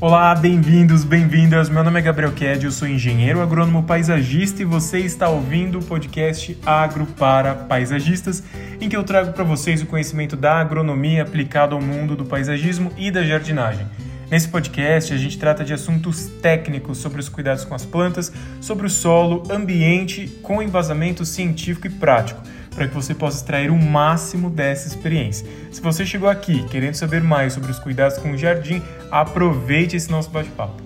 Olá, 0.00 0.32
bem-vindos, 0.32 1.02
bem-vindas. 1.02 1.68
Meu 1.68 1.82
nome 1.82 1.98
é 1.98 2.02
Gabriel 2.02 2.30
Ked, 2.30 2.64
eu 2.64 2.70
sou 2.70 2.86
engenheiro 2.86 3.42
agrônomo 3.42 3.82
paisagista 3.82 4.62
e 4.62 4.64
você 4.64 5.00
está 5.00 5.28
ouvindo 5.28 5.80
o 5.80 5.84
podcast 5.84 6.56
Agro 6.64 7.04
para 7.04 7.52
Paisagistas, 7.52 8.44
em 8.80 8.88
que 8.88 8.96
eu 8.96 9.02
trago 9.02 9.32
para 9.32 9.42
vocês 9.42 9.82
o 9.82 9.86
conhecimento 9.86 10.36
da 10.36 10.60
agronomia 10.60 11.22
aplicado 11.22 11.74
ao 11.74 11.82
mundo 11.82 12.14
do 12.14 12.24
paisagismo 12.24 12.92
e 12.96 13.10
da 13.10 13.24
jardinagem. 13.24 13.88
Nesse 14.30 14.46
podcast, 14.46 15.12
a 15.12 15.16
gente 15.16 15.36
trata 15.36 15.64
de 15.64 15.74
assuntos 15.74 16.26
técnicos 16.40 16.98
sobre 16.98 17.18
os 17.18 17.28
cuidados 17.28 17.64
com 17.64 17.74
as 17.74 17.84
plantas, 17.84 18.32
sobre 18.60 18.86
o 18.86 18.90
solo, 18.90 19.42
ambiente, 19.50 20.28
com 20.44 20.62
embasamento 20.62 21.24
científico 21.24 21.88
e 21.88 21.90
prático 21.90 22.40
para 22.78 22.86
que 22.86 22.94
você 22.94 23.12
possa 23.12 23.38
extrair 23.38 23.72
o 23.72 23.76
máximo 23.76 24.48
dessa 24.48 24.86
experiência. 24.86 25.44
Se 25.72 25.80
você 25.80 26.06
chegou 26.06 26.28
aqui 26.28 26.62
querendo 26.68 26.94
saber 26.94 27.20
mais 27.20 27.52
sobre 27.52 27.72
os 27.72 27.78
cuidados 27.80 28.18
com 28.18 28.30
o 28.30 28.38
jardim, 28.38 28.80
aproveite 29.10 29.96
esse 29.96 30.08
nosso 30.08 30.30
bate-papo. 30.30 30.80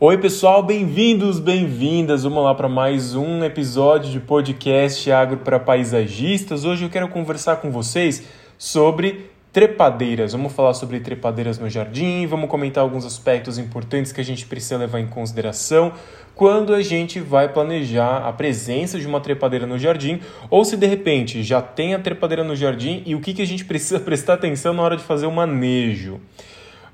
Oi, 0.00 0.16
pessoal, 0.16 0.62
bem-vindos, 0.62 1.38
bem-vindas. 1.38 2.22
Vamos 2.22 2.42
lá 2.42 2.54
para 2.54 2.66
mais 2.66 3.14
um 3.14 3.44
episódio 3.44 4.10
de 4.10 4.20
podcast 4.20 5.12
Agro 5.12 5.36
para 5.36 5.60
Paisagistas. 5.60 6.64
Hoje 6.64 6.86
eu 6.86 6.88
quero 6.88 7.08
conversar 7.08 7.56
com 7.56 7.70
vocês 7.70 8.22
sobre 8.56 9.30
trepadeiras. 9.58 10.30
Vamos 10.34 10.52
falar 10.52 10.72
sobre 10.72 11.00
trepadeiras 11.00 11.58
no 11.58 11.68
jardim, 11.68 12.24
vamos 12.28 12.48
comentar 12.48 12.80
alguns 12.80 13.04
aspectos 13.04 13.58
importantes 13.58 14.12
que 14.12 14.20
a 14.20 14.24
gente 14.24 14.46
precisa 14.46 14.76
levar 14.76 15.00
em 15.00 15.08
consideração 15.08 15.92
quando 16.32 16.72
a 16.72 16.80
gente 16.80 17.18
vai 17.18 17.52
planejar 17.52 18.18
a 18.18 18.32
presença 18.32 19.00
de 19.00 19.06
uma 19.08 19.20
trepadeira 19.20 19.66
no 19.66 19.76
jardim, 19.76 20.20
ou 20.48 20.64
se 20.64 20.76
de 20.76 20.86
repente 20.86 21.42
já 21.42 21.60
tem 21.60 21.92
a 21.92 21.98
trepadeira 21.98 22.44
no 22.44 22.54
jardim 22.54 23.02
e 23.04 23.16
o 23.16 23.20
que, 23.20 23.34
que 23.34 23.42
a 23.42 23.44
gente 23.44 23.64
precisa 23.66 23.98
prestar 23.98 24.34
atenção 24.34 24.72
na 24.72 24.80
hora 24.80 24.96
de 24.96 25.02
fazer 25.02 25.26
o 25.26 25.32
manejo. 25.32 26.20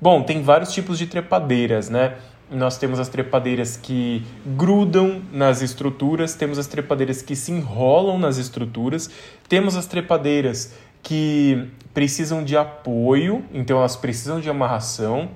Bom, 0.00 0.22
tem 0.22 0.40
vários 0.40 0.72
tipos 0.72 0.98
de 0.98 1.06
trepadeiras, 1.06 1.90
né? 1.90 2.14
Nós 2.50 2.78
temos 2.78 2.98
as 2.98 3.10
trepadeiras 3.10 3.76
que 3.76 4.22
grudam 4.46 5.20
nas 5.30 5.60
estruturas, 5.60 6.34
temos 6.34 6.58
as 6.58 6.66
trepadeiras 6.66 7.20
que 7.20 7.36
se 7.36 7.52
enrolam 7.52 8.18
nas 8.18 8.38
estruturas, 8.38 9.10
temos 9.48 9.76
as 9.76 9.86
trepadeiras 9.86 10.72
que 11.04 11.68
precisam 11.92 12.42
de 12.42 12.56
apoio, 12.56 13.44
então 13.52 13.78
elas 13.78 13.94
precisam 13.94 14.40
de 14.40 14.50
amarração. 14.50 15.28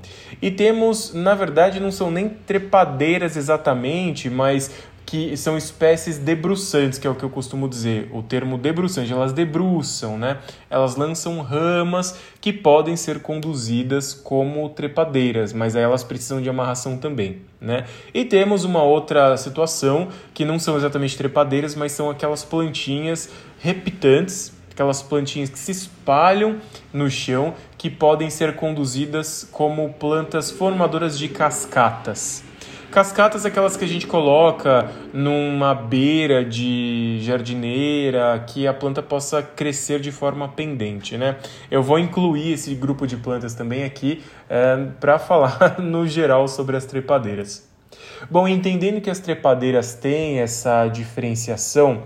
E 0.42 0.50
temos, 0.50 1.14
na 1.14 1.34
verdade, 1.34 1.78
não 1.78 1.92
são 1.92 2.10
nem 2.10 2.28
trepadeiras 2.28 3.36
exatamente, 3.36 4.28
mas 4.28 4.72
que 5.06 5.34
são 5.38 5.56
espécies 5.56 6.18
debruçantes, 6.18 6.98
que 6.98 7.06
é 7.06 7.10
o 7.10 7.14
que 7.14 7.22
eu 7.22 7.30
costumo 7.30 7.66
dizer, 7.66 8.10
o 8.12 8.22
termo 8.22 8.58
debruçante, 8.58 9.10
elas 9.10 9.32
debruçam, 9.32 10.18
né? 10.18 10.36
Elas 10.68 10.96
lançam 10.96 11.40
ramas 11.40 12.18
que 12.42 12.52
podem 12.52 12.94
ser 12.94 13.20
conduzidas 13.20 14.12
como 14.12 14.68
trepadeiras, 14.68 15.54
mas 15.54 15.74
aí 15.74 15.82
elas 15.82 16.04
precisam 16.04 16.42
de 16.42 16.50
amarração 16.50 16.98
também, 16.98 17.40
né? 17.58 17.86
E 18.12 18.22
temos 18.22 18.64
uma 18.64 18.82
outra 18.82 19.34
situação 19.38 20.08
que 20.34 20.44
não 20.44 20.58
são 20.58 20.76
exatamente 20.76 21.16
trepadeiras, 21.16 21.74
mas 21.74 21.92
são 21.92 22.10
aquelas 22.10 22.44
plantinhas 22.44 23.30
repitantes, 23.60 24.57
aquelas 24.78 25.02
plantinhas 25.02 25.50
que 25.50 25.58
se 25.58 25.72
espalham 25.72 26.58
no 26.92 27.10
chão, 27.10 27.52
que 27.76 27.90
podem 27.90 28.30
ser 28.30 28.54
conduzidas 28.54 29.48
como 29.50 29.92
plantas 29.94 30.52
formadoras 30.52 31.18
de 31.18 31.28
cascatas. 31.28 32.44
Cascatas 32.88 33.44
aquelas 33.44 33.76
que 33.76 33.84
a 33.84 33.88
gente 33.88 34.06
coloca 34.06 34.88
numa 35.12 35.74
beira 35.74 36.44
de 36.44 37.18
jardineira, 37.22 38.42
que 38.46 38.68
a 38.68 38.72
planta 38.72 39.02
possa 39.02 39.42
crescer 39.42 39.98
de 40.00 40.12
forma 40.12 40.48
pendente, 40.48 41.18
né? 41.18 41.36
Eu 41.68 41.82
vou 41.82 41.98
incluir 41.98 42.52
esse 42.52 42.72
grupo 42.76 43.04
de 43.04 43.16
plantas 43.16 43.54
também 43.54 43.82
aqui 43.82 44.22
é, 44.48 44.76
para 45.00 45.18
falar 45.18 45.78
no 45.82 46.06
geral 46.06 46.46
sobre 46.46 46.76
as 46.76 46.86
trepadeiras. 46.86 47.68
Bom, 48.30 48.46
entendendo 48.46 49.00
que 49.00 49.10
as 49.10 49.18
trepadeiras 49.18 49.94
têm 49.94 50.38
essa 50.38 50.86
diferenciação, 50.88 52.04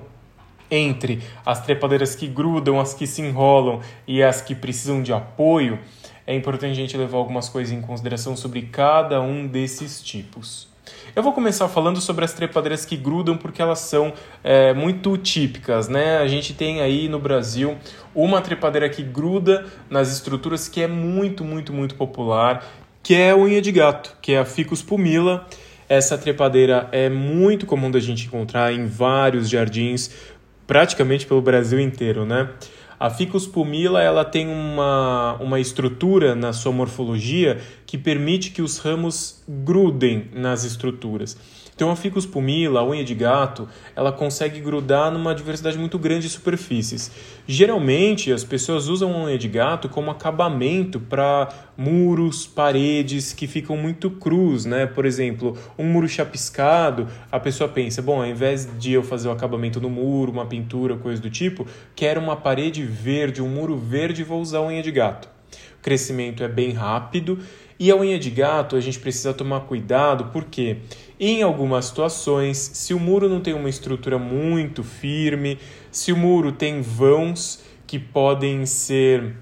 entre 0.73 1.23
as 1.45 1.63
trepadeiras 1.63 2.17
que 2.17 2.27
grudam, 2.27 2.81
as 2.81 2.95
que 2.95 3.07
se 3.07 3.21
enrolam 3.21 3.81
e 4.09 4.23
as 4.23 4.41
que 4.41 4.55
precisam 4.55 5.03
de 5.03 5.13
apoio, 5.13 5.79
é 6.27 6.35
importante 6.35 6.73
a 6.73 6.75
gente 6.75 6.97
levar 6.97 7.19
algumas 7.19 7.49
coisas 7.49 7.73
em 7.73 7.83
consideração 7.83 8.35
sobre 8.35 8.63
cada 8.63 9.21
um 9.21 9.47
desses 9.47 10.03
tipos. 10.03 10.73
Eu 11.15 11.23
vou 11.23 11.33
começar 11.33 11.69
falando 11.69 12.01
sobre 12.01 12.25
as 12.25 12.33
trepadeiras 12.33 12.87
que 12.87 12.97
grudam 12.97 13.37
porque 13.37 13.61
elas 13.61 13.81
são 13.81 14.15
é, 14.43 14.73
muito 14.73 15.17
típicas, 15.19 15.87
né? 15.87 16.17
A 16.17 16.27
gente 16.27 16.55
tem 16.55 16.81
aí 16.81 17.07
no 17.07 17.19
Brasil 17.19 17.77
uma 18.15 18.41
trepadeira 18.41 18.89
que 18.89 19.03
gruda 19.03 19.67
nas 19.91 20.11
estruturas 20.11 20.69
que 20.69 20.81
é 20.81 20.87
muito, 20.87 21.45
muito, 21.45 21.73
muito 21.73 21.97
popular, 21.97 22.67
que 23.03 23.15
é 23.15 23.31
a 23.33 23.37
unha 23.37 23.61
de 23.61 23.71
gato, 23.71 24.17
que 24.23 24.33
é 24.33 24.39
a 24.39 24.45
Ficus 24.45 24.81
pumila. 24.81 25.47
Essa 25.89 26.17
trepadeira 26.17 26.89
é 26.93 27.11
muito 27.11 27.67
comum 27.67 27.91
da 27.91 28.01
gente 28.01 28.27
encontrar 28.27 28.73
em 28.73 28.87
vários 28.87 29.51
jardins, 29.51 30.11
praticamente 30.67 31.27
pelo 31.27 31.43
Brasil 31.43 31.81
inteiro, 31.81 32.25
né? 32.25 32.49
A 32.99 33.11
Ficus 33.11 33.49
pumila 33.49 34.01
ela 34.01 34.25
tem 34.25 34.47
uma, 34.49 35.37
uma 35.41 35.59
estrutura 35.59 36.37
na 36.37 36.53
sua 36.53 36.71
morfologia 36.71 37.61
que 37.85 37.99
permite 37.99 38.53
que 38.53 38.63
os 38.63 38.79
ramos 38.79 39.43
grudem 39.49 40.31
nas 40.33 40.63
estruturas. 40.63 41.37
Então 41.75 41.91
a 41.91 41.97
Ficus 41.97 42.25
pumila, 42.25 42.79
a 42.79 42.87
unha 42.87 43.03
de 43.03 43.13
gato, 43.13 43.69
ela 43.97 44.13
consegue 44.13 44.61
grudar 44.61 45.11
numa 45.11 45.35
diversidade 45.35 45.77
muito 45.77 45.99
grande 45.99 46.29
de 46.29 46.33
superfícies. 46.33 47.11
Geralmente 47.47 48.33
as 48.33 48.45
pessoas 48.45 48.87
usam 48.87 49.25
unha 49.25 49.37
de 49.37 49.49
gato 49.49 49.89
como 49.89 50.11
acabamento 50.11 51.01
para 51.01 51.49
muros, 51.77 52.47
paredes 52.47 53.33
que 53.33 53.49
ficam 53.49 53.77
muito 53.77 54.11
crus, 54.11 54.65
né? 54.65 54.87
Por 54.87 55.05
exemplo, 55.05 55.59
um 55.77 55.85
muro 55.85 56.09
chapiscado, 56.09 57.09
a 57.33 57.41
pessoa 57.41 57.69
pensa, 57.69 58.01
bom, 58.01 58.21
ao 58.21 58.27
invés 58.27 58.69
de 58.79 58.93
eu 58.93 59.03
fazer 59.03 59.29
o 59.29 59.33
acabamento 59.33 59.81
no 59.81 59.91
muro, 59.91 60.31
uma 60.31 60.47
pintura, 60.47 60.97
coisa 60.97 61.21
do 61.21 61.31
tipo, 61.31 61.67
quero 61.97 62.21
uma 62.21 62.37
parede 62.37 62.85
verde, 62.85 63.43
um 63.43 63.49
muro 63.49 63.77
verde, 63.77 64.23
vou 64.23 64.41
usar 64.41 64.63
unha 64.63 64.83
de 64.83 64.93
gato. 64.93 65.29
O 65.79 65.83
crescimento 65.83 66.45
é 66.45 66.49
bem 66.49 66.71
rápido 66.71 67.41
e 67.77 67.91
a 67.91 67.97
unha 67.97 68.17
de 68.17 68.31
gato 68.31 68.77
a 68.77 68.81
gente 68.81 69.01
precisa 69.01 69.35
tomar 69.35 69.63
cuidado 69.63 70.27
porque 70.33 70.77
em 71.19 71.43
algumas 71.43 71.87
situações, 71.87 72.57
se 72.57 72.95
o 72.95 73.01
muro 73.01 73.29
não 73.29 73.41
tem 73.41 73.55
uma 73.55 73.69
estrutura 73.69 74.19
muito 74.19 74.85
firme, 74.85 75.59
se 75.93 76.11
o 76.11 76.17
muro 76.17 76.51
tem 76.51 76.81
vãos 76.81 77.63
que 77.87 77.99
podem 77.99 78.67
ser 78.67 79.37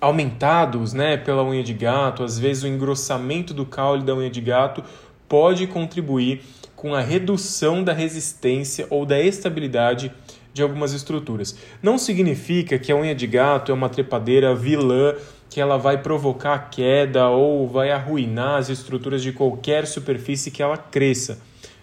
aumentados 0.00 0.92
né, 0.92 1.16
pela 1.16 1.44
unha 1.44 1.62
de 1.62 1.74
gato, 1.74 2.24
às 2.24 2.38
vezes 2.38 2.64
o 2.64 2.66
engrossamento 2.66 3.54
do 3.54 3.64
caule 3.64 4.02
da 4.02 4.14
unha 4.14 4.30
de 4.30 4.40
gato 4.40 4.82
pode 5.28 5.66
contribuir 5.66 6.42
com 6.74 6.94
a 6.94 7.00
redução 7.00 7.84
da 7.84 7.92
resistência 7.92 8.86
ou 8.90 9.06
da 9.06 9.20
estabilidade 9.20 10.10
de 10.52 10.62
algumas 10.62 10.92
estruturas. 10.92 11.56
Não 11.82 11.98
significa 11.98 12.78
que 12.78 12.92
a 12.92 12.96
unha 12.96 13.14
de 13.14 13.26
gato 13.26 13.70
é 13.70 13.74
uma 13.74 13.88
trepadeira 13.88 14.54
vilã 14.54 15.14
que 15.50 15.60
ela 15.60 15.76
vai 15.76 16.02
provocar 16.02 16.70
queda 16.70 17.28
ou 17.28 17.68
vai 17.68 17.90
arruinar 17.90 18.56
as 18.56 18.68
estruturas 18.68 19.22
de 19.22 19.32
qualquer 19.32 19.86
superfície 19.86 20.50
que 20.50 20.62
ela 20.62 20.76
cresça. 20.76 21.40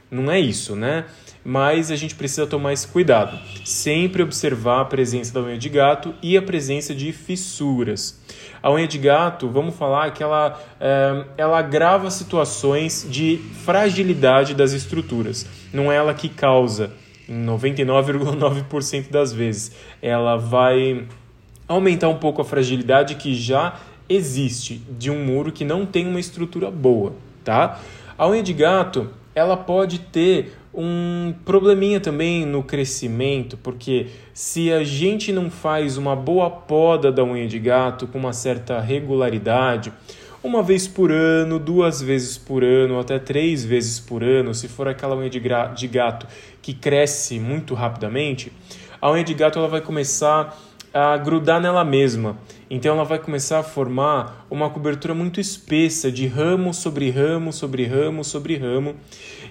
Não 0.09 0.29
é 0.31 0.39
isso, 0.39 0.75
né? 0.75 1.05
Mas 1.43 1.89
a 1.89 1.95
gente 1.95 2.13
precisa 2.13 2.45
tomar 2.45 2.73
esse 2.73 2.87
cuidado. 2.87 3.39
Sempre 3.65 4.21
observar 4.21 4.81
a 4.81 4.85
presença 4.85 5.33
da 5.33 5.41
unha 5.41 5.57
de 5.57 5.69
gato 5.69 6.13
e 6.21 6.37
a 6.37 6.41
presença 6.41 6.93
de 6.93 7.11
fissuras. 7.11 8.21
A 8.61 8.71
unha 8.71 8.87
de 8.87 8.99
gato, 8.99 9.49
vamos 9.49 9.75
falar 9.75 10.11
que 10.11 10.21
ela, 10.21 10.61
é, 10.79 11.25
ela 11.37 11.57
agrava 11.57 12.11
situações 12.11 13.07
de 13.09 13.39
fragilidade 13.65 14.53
das 14.53 14.71
estruturas. 14.71 15.47
Não 15.73 15.91
é 15.91 15.95
ela 15.95 16.13
que 16.13 16.29
causa, 16.29 16.93
em 17.27 17.43
99,9% 17.43 19.09
das 19.09 19.33
vezes. 19.33 19.71
Ela 19.99 20.37
vai 20.37 21.07
aumentar 21.67 22.09
um 22.09 22.17
pouco 22.17 22.41
a 22.41 22.45
fragilidade 22.45 23.15
que 23.15 23.33
já 23.33 23.79
existe 24.07 24.81
de 24.97 25.09
um 25.09 25.23
muro 25.23 25.51
que 25.51 25.63
não 25.63 25.85
tem 25.85 26.05
uma 26.05 26.19
estrutura 26.19 26.69
boa, 26.69 27.13
tá? 27.43 27.79
A 28.17 28.27
unha 28.27 28.43
de 28.43 28.53
gato, 28.53 29.09
ela 29.33 29.55
pode 29.55 29.99
ter 29.99 30.53
um 30.73 31.33
probleminha 31.43 31.99
também 31.99 32.45
no 32.45 32.63
crescimento, 32.63 33.57
porque 33.57 34.07
se 34.33 34.71
a 34.71 34.83
gente 34.83 35.31
não 35.31 35.49
faz 35.49 35.97
uma 35.97 36.15
boa 36.15 36.49
poda 36.49 37.11
da 37.11 37.23
unha 37.23 37.47
de 37.47 37.59
gato 37.59 38.07
com 38.07 38.17
uma 38.17 38.33
certa 38.33 38.79
regularidade, 38.79 39.91
uma 40.43 40.63
vez 40.63 40.87
por 40.87 41.11
ano, 41.11 41.59
duas 41.59 42.01
vezes 42.01 42.37
por 42.37 42.63
ano, 42.63 42.99
até 42.99 43.19
três 43.19 43.63
vezes 43.63 43.99
por 43.99 44.23
ano, 44.23 44.55
se 44.55 44.67
for 44.67 44.87
aquela 44.87 45.15
unha 45.15 45.29
de 45.29 45.87
gato 45.87 46.25
que 46.61 46.73
cresce 46.73 47.39
muito 47.39 47.73
rapidamente, 47.73 48.51
a 49.01 49.11
unha 49.11 49.23
de 49.23 49.33
gato 49.33 49.59
ela 49.59 49.67
vai 49.67 49.81
começar 49.81 50.57
a 50.93 51.15
grudar 51.17 51.61
nela 51.61 51.85
mesma. 51.85 52.37
Então 52.69 52.95
ela 52.95 53.05
vai 53.05 53.17
começar 53.17 53.59
a 53.59 53.63
formar 53.63 54.45
uma 54.49 54.69
cobertura 54.69 55.13
muito 55.13 55.39
espessa 55.39 56.11
de 56.11 56.27
ramo 56.27 56.73
sobre 56.73 57.09
ramo 57.09 57.53
sobre 57.53 57.85
ramo 57.85 58.23
sobre 58.23 58.57
ramo. 58.57 58.95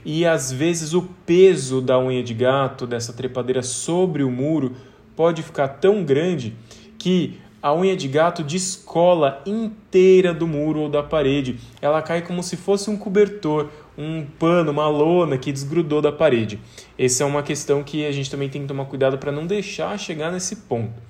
E 0.05 0.27
às 0.27 0.53
vezes 0.53 0.93
o 0.93 1.03
peso 1.25 1.81
da 1.81 1.99
unha 1.99 2.23
de 2.23 2.35
gato, 2.35 2.87
dessa 2.87 3.13
trepadeira 3.13 3.63
sobre 3.63 4.23
o 4.23 4.31
muro, 4.31 4.73
pode 5.17 5.43
ficar 5.43 5.69
tão 5.69 6.05
grande 6.05 6.55
que 6.99 7.39
a 7.63 7.75
unha 7.75 7.95
de 7.95 8.09
gato 8.09 8.43
descola 8.43 9.43
inteira 9.45 10.33
do 10.33 10.47
muro 10.47 10.81
ou 10.81 10.89
da 10.89 11.03
parede. 11.03 11.59
Ela 11.81 12.01
cai 12.01 12.23
como 12.23 12.43
se 12.43 12.57
fosse 12.57 12.89
um 12.89 12.97
cobertor, 12.97 13.69
um 13.99 14.25
pano, 14.25 14.73
uma 14.73 14.89
lona 14.89 15.37
que 15.37 15.53
desgrudou 15.53 16.01
da 16.01 16.11
parede. 16.11 16.59
Essa 16.99 17.23
é 17.23 17.27
uma 17.27 17.43
questão 17.43 17.83
que 17.83 18.07
a 18.07 18.13
gente 18.13 18.31
também 18.31 18.49
tem 18.49 18.63
que 18.63 18.69
tomar 18.69 18.87
cuidado 18.87 19.19
para 19.19 19.31
não 19.31 19.47
deixar 19.47 19.99
chegar 19.99 20.33
nesse 20.33 20.57
ponto. 20.57 21.10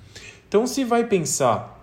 Então, 0.51 0.67
se 0.67 0.83
vai 0.83 1.05
pensar 1.05 1.81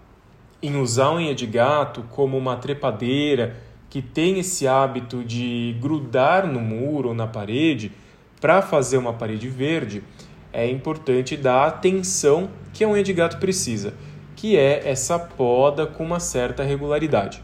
em 0.62 0.76
usar 0.76 1.14
unha 1.14 1.34
de 1.34 1.46
gato 1.46 2.04
como 2.10 2.36
uma 2.36 2.54
trepadeira 2.54 3.56
que 3.88 4.02
tem 4.02 4.38
esse 4.38 4.68
hábito 4.68 5.24
de 5.24 5.74
grudar 5.80 6.46
no 6.46 6.60
muro 6.60 7.08
ou 7.08 7.14
na 7.14 7.26
parede 7.26 7.90
para 8.38 8.60
fazer 8.60 8.98
uma 8.98 9.14
parede 9.14 9.48
verde, 9.48 10.04
é 10.52 10.70
importante 10.70 11.34
dar 11.34 11.66
atenção 11.66 12.50
que 12.74 12.84
a 12.84 12.88
unha 12.90 13.02
de 13.02 13.14
gato 13.14 13.38
precisa 13.38 13.94
que 14.36 14.54
é 14.54 14.86
essa 14.86 15.18
poda 15.18 15.86
com 15.86 16.04
uma 16.04 16.20
certa 16.20 16.62
regularidade. 16.62 17.42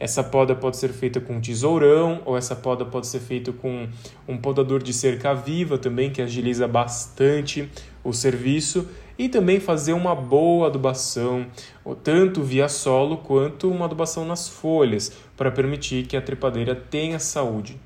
Essa 0.00 0.24
poda 0.24 0.54
pode 0.54 0.78
ser 0.78 0.88
feita 0.94 1.20
com 1.20 1.40
tesourão, 1.42 2.22
ou 2.24 2.38
essa 2.38 2.56
poda 2.56 2.86
pode 2.86 3.06
ser 3.06 3.20
feita 3.20 3.52
com 3.52 3.86
um 4.26 4.38
podador 4.38 4.82
de 4.82 4.94
cerca 4.94 5.34
viva 5.34 5.76
também, 5.76 6.10
que 6.10 6.22
agiliza 6.22 6.66
bastante 6.66 7.70
o 8.02 8.12
serviço, 8.12 8.88
e 9.18 9.28
também 9.28 9.60
fazer 9.60 9.92
uma 9.92 10.14
boa 10.14 10.66
adubação, 10.66 11.46
tanto 12.02 12.42
via 12.42 12.68
solo 12.68 13.18
quanto 13.18 13.70
uma 13.70 13.84
adubação 13.84 14.24
nas 14.24 14.48
folhas, 14.48 15.12
para 15.36 15.50
permitir 15.50 16.06
que 16.06 16.16
a 16.16 16.22
trepadeira 16.22 16.74
tenha 16.74 17.18
saúde. 17.18 17.80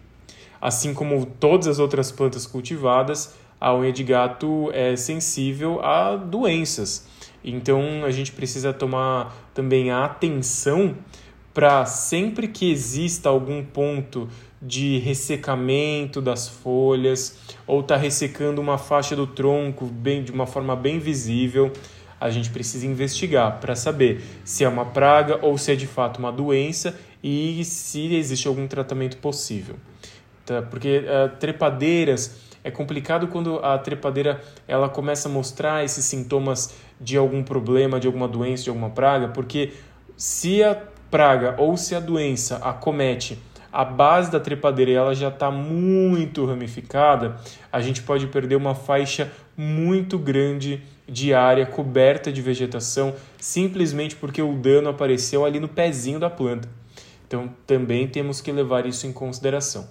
Assim 0.61 0.93
como 0.93 1.25
todas 1.25 1.69
as 1.69 1.79
outras 1.79 2.11
plantas 2.11 2.47
cultivadas, 2.47 3.35
a 3.61 3.75
unha 3.75 3.93
de 3.93 4.05
gato 4.05 4.71
é 4.73 4.97
sensível 4.97 5.81
a 5.85 6.17
doenças. 6.17 7.07
Então 7.45 8.05
a 8.05 8.11
gente 8.11 8.33
precisa 8.33 8.73
tomar 8.73 9.35
também 9.55 9.91
a 9.91 10.05
atenção 10.05 10.97
para 11.55 11.85
sempre 11.87 12.47
que 12.47 12.71
exista 12.71 13.29
algum 13.29 13.65
ponto 13.65 14.29
de 14.61 14.99
ressecamento 14.99 16.21
das 16.21 16.49
folhas 16.49 17.39
ou 17.67 17.81
está 17.81 17.97
ressecando 17.97 18.61
uma 18.61 18.77
faixa 18.77 19.15
do 19.15 19.27
tronco 19.27 19.87
bem 19.87 20.23
de 20.23 20.33
uma 20.33 20.47
forma 20.47 20.75
bem 20.75 20.99
visível, 20.99 21.73
a 22.21 22.31
gente 22.31 22.51
precisa 22.51 22.87
investigar 22.87 23.61
para 23.61 23.77
saber 23.77 24.21
se 24.45 24.65
é 24.65 24.69
uma 24.69 24.85
praga 24.85 25.39
ou 25.41 25.57
se 25.57 25.73
é 25.73 25.77
de 25.77 25.87
fato 25.87 26.19
uma 26.19 26.33
doença 26.33 26.99
e 27.23 27.65
se 27.65 28.15
existe 28.15 28.49
algum 28.49 28.67
tratamento 28.67 29.17
possível. 29.19 29.77
Tá? 30.45 30.63
Porque 30.63 30.99
uh, 30.99 31.37
trepadeiras 31.39 32.49
é 32.65 32.71
complicado 32.71 33.29
quando 33.29 33.59
a 33.61 33.79
trepadeira 33.79 34.43
ela 34.67 34.89
começa 34.89 35.29
a 35.29 35.33
mostrar 35.33 35.85
esses 35.85 36.05
sintomas 36.05 36.75
de 37.01 37.17
algum 37.17 37.43
problema, 37.43 38.01
de 38.01 38.07
alguma 38.07 38.27
doença, 38.27 38.65
de 38.65 38.71
alguma 38.71 38.91
praga, 38.91 39.29
porque 39.29 39.73
se 40.17 40.63
a 40.63 40.75
praga 41.11 41.55
ou 41.59 41.77
se 41.77 41.95
a 41.95 42.01
doença 42.01 42.57
acomete 42.57 43.39
a 43.79 43.85
base 43.85 44.29
da 44.29 44.41
trepadeira 44.41 44.91
ela 44.91 45.15
já 45.15 45.29
está 45.29 45.53
muito 45.53 46.45
ramificada, 46.45 47.37
a 47.71 47.81
gente 47.81 48.03
pode 48.03 48.27
perder 48.27 48.57
uma 48.57 48.75
faixa 48.75 49.31
muito 49.57 50.19
grande 50.19 50.83
de 51.09 51.33
área 51.33 51.65
coberta 51.65 52.33
de 52.33 52.43
vegetação 52.43 53.15
simplesmente 53.39 54.17
porque 54.17 54.43
o 54.43 54.53
dano 54.57 54.89
apareceu 54.89 55.45
ali 55.45 55.61
no 55.61 55.69
pezinho 55.69 56.19
da 56.19 56.29
planta. 56.29 56.69
Então 57.25 57.51
também 57.69 58.09
temos 58.09 58.41
que 58.41 58.51
levar 58.51 58.85
isso 58.85 59.07
em 59.07 59.13
consideração. 59.13 59.89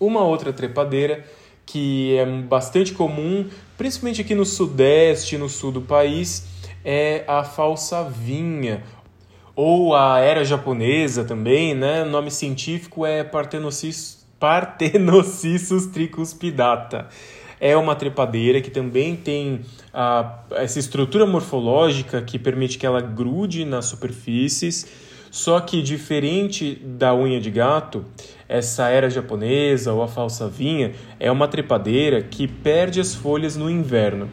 Uma 0.00 0.24
outra 0.24 0.52
trepadeira 0.52 1.24
que 1.64 2.16
é 2.16 2.26
bastante 2.26 2.92
comum, 2.92 3.48
principalmente 3.78 4.20
aqui 4.20 4.34
no 4.34 4.44
sudeste 4.44 5.36
e 5.36 5.38
no 5.38 5.48
sul 5.48 5.70
do 5.70 5.80
país, 5.80 6.44
é 6.84 7.24
a 7.28 7.44
falsa 7.44 8.02
vinha 8.02 8.82
ou 9.56 9.96
a 9.96 10.20
era 10.20 10.44
japonesa 10.44 11.24
também, 11.24 11.74
né? 11.74 12.02
O 12.02 12.10
nome 12.10 12.30
científico 12.30 13.06
é 13.06 13.24
Parthenocissus, 13.24 14.26
Parthenocissus 14.38 15.86
tricuspidata. 15.86 17.08
É 17.58 17.74
uma 17.74 17.96
trepadeira 17.96 18.60
que 18.60 18.70
também 18.70 19.16
tem 19.16 19.62
a, 19.94 20.40
essa 20.50 20.78
estrutura 20.78 21.24
morfológica 21.24 22.20
que 22.20 22.38
permite 22.38 22.76
que 22.76 22.84
ela 22.84 23.00
grude 23.00 23.64
nas 23.64 23.86
superfícies, 23.86 24.86
só 25.30 25.58
que 25.58 25.80
diferente 25.80 26.74
da 26.74 27.14
unha 27.14 27.40
de 27.40 27.50
gato, 27.50 28.04
essa 28.46 28.88
era 28.88 29.08
japonesa 29.08 29.90
ou 29.92 30.02
a 30.02 30.08
falsa 30.08 30.48
vinha 30.48 30.92
é 31.18 31.32
uma 31.32 31.48
trepadeira 31.48 32.22
que 32.22 32.46
perde 32.46 33.00
as 33.00 33.14
folhas 33.14 33.56
no 33.56 33.70
inverno. 33.70 34.28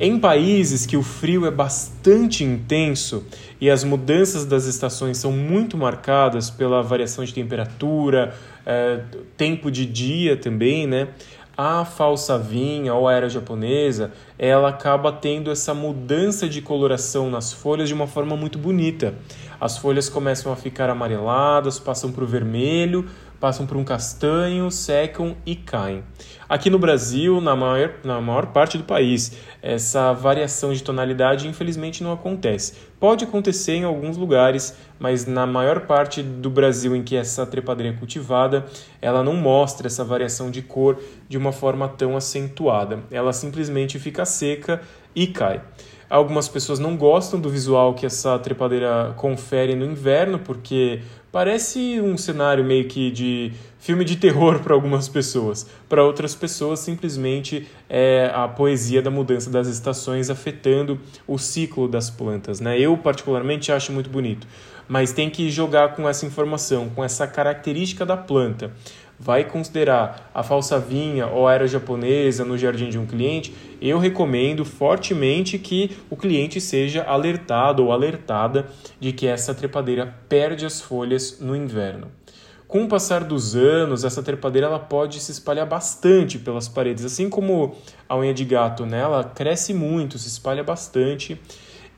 Em 0.00 0.18
países 0.18 0.86
que 0.86 0.96
o 0.96 1.02
frio 1.02 1.46
é 1.46 1.52
bastante 1.52 2.42
intenso 2.42 3.24
e 3.60 3.70
as 3.70 3.84
mudanças 3.84 4.44
das 4.44 4.66
estações 4.66 5.18
são 5.18 5.30
muito 5.30 5.76
marcadas 5.76 6.50
pela 6.50 6.82
variação 6.82 7.24
de 7.24 7.32
temperatura, 7.32 8.34
é, 8.66 9.00
tempo 9.36 9.70
de 9.70 9.86
dia 9.86 10.36
também, 10.36 10.86
né? 10.86 11.08
A 11.56 11.84
falsa 11.84 12.36
vinha 12.36 12.92
ou 12.94 13.06
a 13.06 13.12
era 13.12 13.28
japonesa, 13.28 14.10
ela 14.36 14.70
acaba 14.70 15.12
tendo 15.12 15.52
essa 15.52 15.72
mudança 15.72 16.48
de 16.48 16.60
coloração 16.60 17.30
nas 17.30 17.52
folhas 17.52 17.86
de 17.86 17.94
uma 17.94 18.08
forma 18.08 18.36
muito 18.36 18.58
bonita. 18.58 19.14
As 19.60 19.78
folhas 19.78 20.08
começam 20.08 20.52
a 20.52 20.56
ficar 20.56 20.90
amareladas, 20.90 21.78
passam 21.78 22.10
para 22.10 22.24
o 22.24 22.26
vermelho, 22.26 23.06
passam 23.44 23.66
por 23.66 23.76
um 23.76 23.84
castanho, 23.84 24.70
secam 24.70 25.36
e 25.44 25.54
caem. 25.54 26.02
Aqui 26.48 26.70
no 26.70 26.78
Brasil, 26.78 27.42
na 27.42 27.54
maior, 27.54 27.96
na 28.02 28.18
maior 28.18 28.46
parte 28.46 28.78
do 28.78 28.84
país, 28.84 29.36
essa 29.60 30.14
variação 30.14 30.72
de 30.72 30.82
tonalidade 30.82 31.46
infelizmente 31.46 32.02
não 32.02 32.10
acontece. 32.10 32.72
Pode 32.98 33.22
acontecer 33.22 33.74
em 33.74 33.84
alguns 33.84 34.16
lugares, 34.16 34.74
mas 34.98 35.26
na 35.26 35.46
maior 35.46 35.80
parte 35.80 36.22
do 36.22 36.48
Brasil 36.48 36.96
em 36.96 37.02
que 37.02 37.16
essa 37.16 37.44
trepadeira 37.44 37.94
é 37.94 37.98
cultivada, 37.98 38.64
ela 39.02 39.22
não 39.22 39.34
mostra 39.34 39.88
essa 39.88 40.02
variação 40.02 40.50
de 40.50 40.62
cor 40.62 40.98
de 41.28 41.36
uma 41.36 41.52
forma 41.52 41.86
tão 41.86 42.16
acentuada. 42.16 43.00
Ela 43.10 43.34
simplesmente 43.34 43.98
fica 43.98 44.24
seca 44.24 44.80
e 45.14 45.26
cai. 45.26 45.60
Algumas 46.08 46.48
pessoas 46.48 46.78
não 46.78 46.96
gostam 46.96 47.40
do 47.40 47.50
visual 47.50 47.94
que 47.94 48.06
essa 48.06 48.38
trepadeira 48.38 49.14
confere 49.16 49.74
no 49.74 49.84
inverno, 49.84 50.38
porque 50.38 51.00
Parece 51.34 52.00
um 52.00 52.16
cenário 52.16 52.62
meio 52.62 52.86
que 52.86 53.10
de 53.10 53.50
filme 53.80 54.04
de 54.04 54.14
terror 54.14 54.60
para 54.60 54.72
algumas 54.72 55.08
pessoas. 55.08 55.66
Para 55.88 56.04
outras 56.04 56.32
pessoas, 56.32 56.78
simplesmente 56.78 57.66
é 57.90 58.30
a 58.32 58.46
poesia 58.46 59.02
da 59.02 59.10
mudança 59.10 59.50
das 59.50 59.66
estações 59.66 60.30
afetando 60.30 60.96
o 61.26 61.36
ciclo 61.36 61.88
das 61.88 62.08
plantas. 62.08 62.60
Né? 62.60 62.78
Eu, 62.78 62.96
particularmente, 62.96 63.72
acho 63.72 63.90
muito 63.90 64.08
bonito. 64.08 64.46
Mas 64.86 65.12
tem 65.12 65.28
que 65.28 65.50
jogar 65.50 65.96
com 65.96 66.08
essa 66.08 66.24
informação, 66.24 66.88
com 66.90 67.02
essa 67.02 67.26
característica 67.26 68.06
da 68.06 68.16
planta 68.16 68.70
vai 69.18 69.44
considerar 69.44 70.30
a 70.34 70.42
falsa 70.42 70.78
vinha 70.78 71.26
ou 71.26 71.46
a 71.46 71.54
era 71.54 71.66
japonesa 71.66 72.44
no 72.44 72.58
jardim 72.58 72.88
de 72.88 72.98
um 72.98 73.06
cliente, 73.06 73.54
eu 73.80 73.98
recomendo 73.98 74.64
fortemente 74.64 75.58
que 75.58 75.96
o 76.10 76.16
cliente 76.16 76.60
seja 76.60 77.04
alertado 77.04 77.84
ou 77.84 77.92
alertada 77.92 78.66
de 78.98 79.12
que 79.12 79.26
essa 79.26 79.54
trepadeira 79.54 80.14
perde 80.28 80.66
as 80.66 80.80
folhas 80.80 81.38
no 81.40 81.54
inverno. 81.54 82.08
Com 82.66 82.84
o 82.84 82.88
passar 82.88 83.22
dos 83.22 83.54
anos, 83.54 84.04
essa 84.04 84.22
trepadeira 84.22 84.66
ela 84.66 84.80
pode 84.80 85.20
se 85.20 85.30
espalhar 85.30 85.66
bastante 85.66 86.38
pelas 86.38 86.66
paredes, 86.66 87.04
assim 87.04 87.30
como 87.30 87.76
a 88.08 88.16
unha 88.16 88.34
de 88.34 88.44
gato, 88.44 88.84
né? 88.84 89.00
ela 89.00 89.22
cresce 89.22 89.72
muito, 89.72 90.18
se 90.18 90.28
espalha 90.28 90.64
bastante 90.64 91.40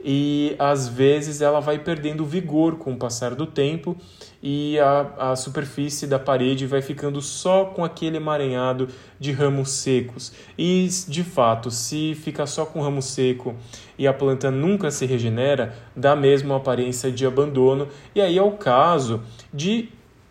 e 0.08 0.54
às 0.56 0.86
vezes 0.86 1.40
ela 1.40 1.58
vai 1.58 1.80
perdendo 1.80 2.24
vigor 2.24 2.76
com 2.76 2.92
o 2.92 2.96
passar 2.96 3.34
do 3.34 3.44
tempo 3.44 3.96
e 4.40 4.78
a, 4.78 5.32
a 5.32 5.36
superfície 5.36 6.06
da 6.06 6.16
parede 6.16 6.64
vai 6.64 6.80
ficando 6.80 7.20
só 7.20 7.64
com 7.64 7.84
aquele 7.84 8.18
emaranhado 8.18 8.86
de 9.18 9.32
ramos 9.32 9.70
secos. 9.70 10.32
E 10.56 10.88
de 11.08 11.24
fato, 11.24 11.72
se 11.72 12.14
fica 12.14 12.46
só 12.46 12.64
com 12.64 12.80
ramo 12.80 13.02
seco 13.02 13.56
e 13.98 14.06
a 14.06 14.14
planta 14.14 14.48
nunca 14.48 14.92
se 14.92 15.04
regenera, 15.06 15.74
dá 15.96 16.14
mesmo 16.14 16.54
a 16.54 16.58
aparência 16.58 17.10
de 17.10 17.26
abandono, 17.26 17.88
e 18.14 18.20
aí 18.20 18.38
é 18.38 18.42
o 18.42 18.52
caso 18.52 19.24
de 19.52 19.88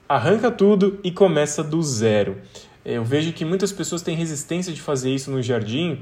arranca 0.08 0.50
tudo 0.50 1.02
e 1.04 1.12
começa 1.12 1.62
do 1.62 1.84
zero. 1.84 2.38
Eu 2.86 3.04
vejo 3.04 3.34
que 3.34 3.44
muitas 3.44 3.74
pessoas 3.74 4.02
têm 4.02 4.16
resistência 4.16 4.72
de 4.72 4.82
fazer 4.82 5.14
isso 5.14 5.30
no 5.30 5.42
jardim, 5.42 6.00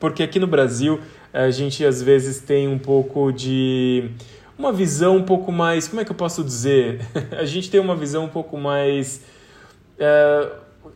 porque 0.00 0.22
aqui 0.22 0.38
no 0.38 0.46
Brasil 0.46 1.00
a 1.34 1.50
gente 1.50 1.84
às 1.84 2.00
vezes 2.00 2.40
tem 2.40 2.68
um 2.68 2.78
pouco 2.78 3.32
de 3.32 4.08
uma 4.56 4.72
visão 4.72 5.16
um 5.16 5.22
pouco 5.24 5.50
mais, 5.50 5.88
como 5.88 6.00
é 6.00 6.04
que 6.04 6.12
eu 6.12 6.16
posso 6.16 6.44
dizer? 6.44 7.00
a 7.36 7.44
gente 7.44 7.68
tem 7.68 7.80
uma 7.80 7.96
visão 7.96 8.26
um 8.26 8.28
pouco 8.28 8.56
mais 8.56 9.20
é, 9.98 10.48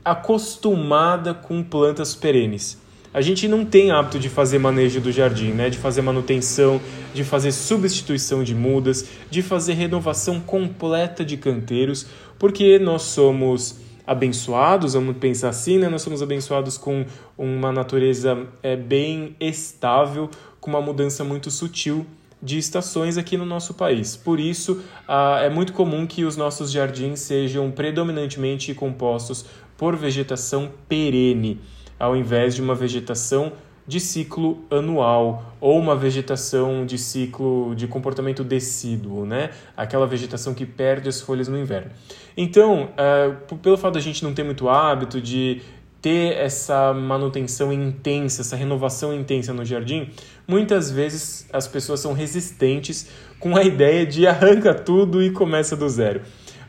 acostumada 0.04 1.34
com 1.34 1.62
plantas 1.62 2.14
perenes. 2.14 2.80
A 3.12 3.20
gente 3.20 3.48
não 3.48 3.64
tem 3.64 3.90
hábito 3.90 4.18
de 4.18 4.28
fazer 4.28 4.58
manejo 4.58 5.00
do 5.00 5.10
jardim, 5.10 5.50
né? 5.50 5.70
de 5.70 5.78
fazer 5.78 6.02
manutenção, 6.02 6.80
de 7.12 7.24
fazer 7.24 7.50
substituição 7.50 8.44
de 8.44 8.54
mudas, 8.54 9.08
de 9.28 9.42
fazer 9.42 9.72
renovação 9.72 10.38
completa 10.38 11.24
de 11.24 11.36
canteiros, 11.36 12.06
porque 12.38 12.78
nós 12.78 13.02
somos 13.02 13.80
abençoados, 14.08 14.94
vamos 14.94 15.18
pensar 15.18 15.50
assim, 15.50 15.76
né? 15.76 15.86
nós 15.86 16.00
somos 16.00 16.22
abençoados 16.22 16.78
com 16.78 17.04
uma 17.36 17.70
natureza 17.70 18.46
é, 18.62 18.74
bem 18.74 19.36
estável, 19.38 20.30
com 20.58 20.70
uma 20.70 20.80
mudança 20.80 21.22
muito 21.22 21.50
sutil 21.50 22.06
de 22.42 22.56
estações 22.56 23.18
aqui 23.18 23.36
no 23.36 23.44
nosso 23.44 23.74
país. 23.74 24.16
Por 24.16 24.40
isso, 24.40 24.82
ah, 25.06 25.40
é 25.42 25.50
muito 25.50 25.74
comum 25.74 26.06
que 26.06 26.24
os 26.24 26.38
nossos 26.38 26.72
jardins 26.72 27.20
sejam 27.20 27.70
predominantemente 27.70 28.72
compostos 28.72 29.44
por 29.76 29.94
vegetação 29.94 30.70
perene, 30.88 31.60
ao 31.98 32.16
invés 32.16 32.54
de 32.54 32.62
uma 32.62 32.74
vegetação 32.74 33.52
de 33.88 33.98
ciclo 33.98 34.62
anual 34.70 35.54
ou 35.58 35.78
uma 35.78 35.96
vegetação 35.96 36.84
de 36.84 36.98
ciclo 36.98 37.74
de 37.74 37.88
comportamento 37.88 38.44
decíduo, 38.44 39.24
né? 39.24 39.50
Aquela 39.74 40.06
vegetação 40.06 40.52
que 40.52 40.66
perde 40.66 41.08
as 41.08 41.22
folhas 41.22 41.48
no 41.48 41.58
inverno. 41.58 41.90
Então, 42.36 42.90
uh, 42.92 43.56
pelo 43.56 43.78
fato 43.78 43.94
da 43.94 44.00
gente 44.00 44.22
não 44.22 44.34
ter 44.34 44.44
muito 44.44 44.68
hábito 44.68 45.22
de 45.22 45.62
ter 46.02 46.36
essa 46.36 46.92
manutenção 46.92 47.72
intensa, 47.72 48.42
essa 48.42 48.54
renovação 48.54 49.12
intensa 49.12 49.54
no 49.54 49.64
jardim, 49.64 50.10
muitas 50.46 50.90
vezes 50.90 51.48
as 51.50 51.66
pessoas 51.66 52.00
são 52.00 52.12
resistentes 52.12 53.08
com 53.40 53.56
a 53.56 53.64
ideia 53.64 54.04
de 54.04 54.26
arranca 54.26 54.74
tudo 54.74 55.22
e 55.22 55.30
começa 55.30 55.74
do 55.74 55.88
zero 55.88 56.20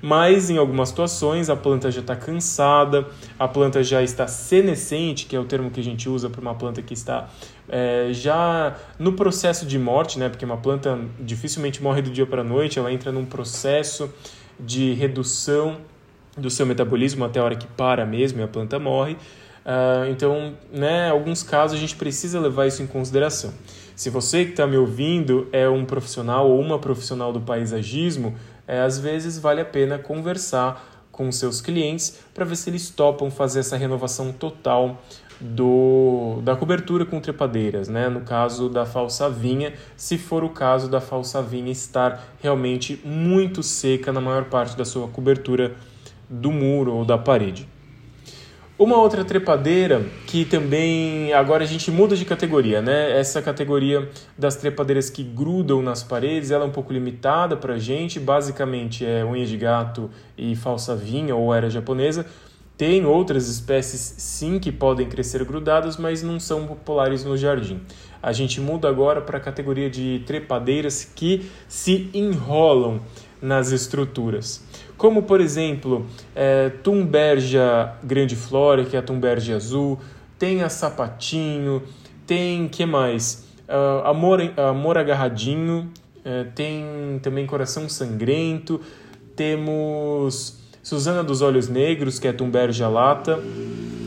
mas 0.02 0.50
em 0.50 0.58
algumas 0.58 0.90
situações 0.90 1.50
a 1.50 1.56
planta 1.56 1.92
já 1.92 2.02
está 2.02 2.16
cansada, 2.16 3.08
a 3.38 3.48
planta 3.48 3.84
já 3.84 4.02
está 4.02 4.28
senescente, 4.28 5.26
que 5.26 5.36
é 5.36 5.40
o 5.40 5.46
termo 5.46 5.70
que 5.70 5.80
a 5.80 5.84
gente 5.84 6.08
usa 6.08 6.30
para 6.30 6.42
uma 6.42 6.56
planta 6.56 6.82
que 6.82 6.94
está 6.94 7.30
é, 7.68 8.10
já 8.12 8.76
no 8.98 9.14
processo 9.14 9.66
de 9.66 9.78
morte, 9.78 10.18
né? 10.18 10.30
Porque 10.30 10.46
uma 10.46 10.58
planta 10.58 11.00
dificilmente 11.20 11.82
morre 11.84 12.02
do 12.02 12.10
dia 12.10 12.26
para 12.26 12.42
a 12.42 12.44
noite, 12.44 12.80
ela 12.80 12.92
entra 12.92 13.12
num 13.12 13.26
processo 13.26 14.12
de 14.60 14.94
redução 14.94 15.78
do 16.38 16.50
seu 16.50 16.66
metabolismo 16.66 17.26
até 17.26 17.40
a 17.40 17.44
hora 17.44 17.56
que 17.56 17.68
para 17.68 18.06
mesmo 18.06 18.40
e 18.40 18.44
a 18.44 18.48
planta 18.48 18.80
morre. 18.80 19.14
Uh, 19.66 20.10
então, 20.10 20.54
né, 20.72 21.10
alguns 21.10 21.44
casos 21.44 21.78
a 21.78 21.80
gente 21.80 21.96
precisa 21.96 22.40
levar 22.40 22.66
isso 22.66 22.82
em 22.82 22.88
consideração. 22.88 23.54
Se 23.96 24.10
você 24.10 24.46
que 24.46 24.52
está 24.52 24.66
me 24.66 24.78
ouvindo 24.78 25.48
é 25.52 25.68
um 25.68 25.84
profissional 25.84 26.50
ou 26.50 26.60
uma 26.60 26.80
profissional 26.80 27.34
do 27.34 27.42
paisagismo, 27.42 28.36
é, 28.70 28.82
às 28.82 29.00
vezes 29.00 29.40
vale 29.40 29.60
a 29.60 29.66
pena 29.66 29.98
conversar 29.98 31.08
com 31.12 31.32
seus 31.32 31.60
clientes 31.60 32.20
para 32.36 32.46
ver 32.46 32.56
se 32.56 32.70
eles 32.70 32.92
topam 32.92 33.32
fazer 33.32 33.62
essa 33.62 33.76
renovação 33.76 34.32
total 34.32 35.02
do, 35.42 36.40
da 36.44 36.56
cobertura 36.56 37.04
com 37.04 37.20
trepadeiras, 37.20 37.88
né? 37.88 38.10
no 38.10 38.22
caso 38.22 38.70
da 38.70 38.86
falsa 38.86 39.28
vinha, 39.28 39.74
se 39.98 40.20
for 40.20 40.44
o 40.44 40.50
caso 40.50 40.88
da 40.88 41.02
falsa 41.02 41.42
vinha 41.42 41.72
estar 41.72 42.24
realmente 42.42 43.02
muito 43.04 43.64
seca 43.64 44.14
na 44.14 44.22
maior 44.22 44.46
parte 44.46 44.78
da 44.78 44.86
sua 44.86 45.08
cobertura 45.08 45.76
do 46.30 46.52
muro 46.52 46.94
ou 46.94 47.04
da 47.04 47.18
parede. 47.18 47.68
Uma 48.80 48.96
outra 48.96 49.26
trepadeira 49.26 50.06
que 50.26 50.46
também 50.46 51.34
agora 51.34 51.66
a 51.66 51.68
gente 51.68 51.92
muda 51.92 52.16
de 52.16 52.24
categoria, 52.24 52.82
né? 52.82 53.20
Essa 53.20 53.42
categoria 53.42 54.08
das 54.38 54.56
trepadeiras 54.56 55.10
que 55.10 55.22
grudam 55.22 55.82
nas 55.82 56.02
paredes, 56.02 56.50
ela 56.50 56.64
é 56.64 56.68
um 56.68 56.72
pouco 56.72 56.94
limitada 56.94 57.58
para 57.58 57.78
gente. 57.78 58.22
Basicamente 58.22 59.06
é 59.06 59.26
unha 59.26 59.46
de 59.46 59.58
gato 59.58 60.10
e 60.38 60.56
falsa 60.56 60.96
vinha 60.96 61.36
ou 61.36 61.54
era 61.54 61.70
japonesa. 61.70 62.26
Tem 62.78 63.06
outras 63.06 63.50
espécies 63.50 64.16
sim 64.18 64.58
que 64.58 64.72
podem 64.72 65.10
crescer 65.10 65.44
grudadas, 65.44 65.98
mas 65.98 66.24
não 66.24 66.40
são 66.40 66.66
populares 66.66 67.26
no 67.26 67.36
jardim. 67.36 67.82
A 68.24 68.32
gente 68.32 68.62
muda 68.62 68.88
agora 68.88 69.20
para 69.20 69.40
a 69.40 69.42
categoria 69.42 69.90
de 69.90 70.24
trepadeiras 70.26 71.04
que 71.04 71.52
se 71.68 72.10
enrolam 72.14 73.02
nas 73.42 73.74
estruturas 73.74 74.69
como 75.00 75.24
por 75.24 75.40
exemplo 75.40 76.06
é, 76.36 76.70
grande 78.04 78.36
flora, 78.36 78.84
que 78.84 78.98
é 78.98 79.00
a 79.00 79.02
Tumbergia 79.02 79.56
azul, 79.56 79.98
tem 80.38 80.62
a 80.62 80.68
Sapatinho, 80.68 81.82
tem 82.28 82.68
que 82.68 82.86
mais? 82.86 83.48
Uh, 83.68 84.06
amor, 84.06 84.42
amor 84.58 84.98
agarradinho, 84.98 85.90
uh, 86.18 86.52
tem 86.54 86.84
também 87.24 87.46
Coração 87.46 87.88
Sangrento, 87.88 88.82
temos 89.38 90.60
Susana 90.84 91.24
dos 91.24 91.42
Olhos 91.42 91.70
Negros, 91.70 92.20
que 92.20 92.28
é 92.28 92.34
Tumbergia 92.34 92.90
lata, 92.90 93.40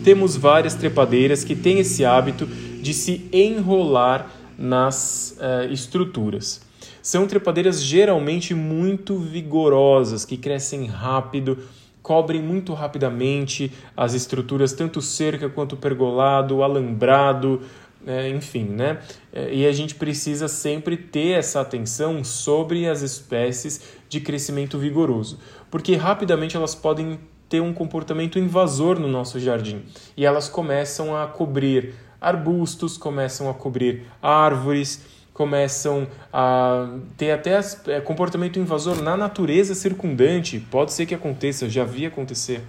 temos 0.05 0.37
várias 0.37 0.75
trepadeiras 0.75 1.43
que 1.43 1.57
têm 1.57 1.79
esse 1.79 2.05
hábito 2.05 2.47
de 2.47 2.93
se 2.93 3.29
enrolar 3.33 4.31
nas 4.59 5.39
uh, 5.39 5.73
estruturas. 5.73 6.61
São 7.03 7.27
trepadeiras 7.27 7.83
geralmente 7.83 8.55
muito 8.55 9.19
vigorosas, 9.19 10.25
que 10.25 10.37
crescem 10.37 10.87
rápido, 10.87 11.59
cobrem 12.01 12.41
muito 12.41 12.73
rapidamente 12.75 13.73
as 13.97 14.15
estruturas, 14.15 14.73
tanto 14.73 15.03
cerca 15.03 15.49
quanto 15.49 15.77
pergolado, 15.77 16.63
alambrado, 16.63 17.63
é, 18.07 18.29
enfim, 18.29 18.65
né? 18.65 19.01
E 19.51 19.67
a 19.67 19.73
gente 19.73 19.95
precisa 19.95 20.49
sempre 20.49 20.97
ter 20.97 21.39
essa 21.39 21.61
atenção 21.61 22.23
sobre 22.25 22.89
as 22.89 23.03
espécies 23.03 23.81
de 24.09 24.21
crescimento 24.21 24.79
vigoroso, 24.79 25.39
porque 25.71 25.95
rapidamente 25.97 26.57
elas 26.57 26.75
podem 26.75 27.19
ter 27.49 27.61
um 27.61 27.73
comportamento 27.73 28.39
invasor 28.39 28.99
no 28.99 29.09
nosso 29.09 29.39
jardim 29.39 29.83
e 30.17 30.25
elas 30.25 30.49
começam 30.49 31.17
a 31.17 31.27
cobrir 31.27 31.95
arbustos, 32.21 32.97
começam 32.97 33.51
a 33.51 33.55
cobrir 33.55 34.05
árvores 34.23 35.05
começam 35.33 36.07
a 36.33 36.99
ter 37.17 37.31
até 37.31 37.59
é, 37.89 38.01
comportamento 38.01 38.59
invasor 38.59 39.01
na 39.03 39.17
natureza 39.17 39.75
circundante. 39.75 40.61
Pode 40.61 40.93
ser 40.93 41.07
que 41.07 41.15
aconteça, 41.15 41.69
já 41.69 41.85
vi 41.85 42.07
acontecer. 42.07 42.61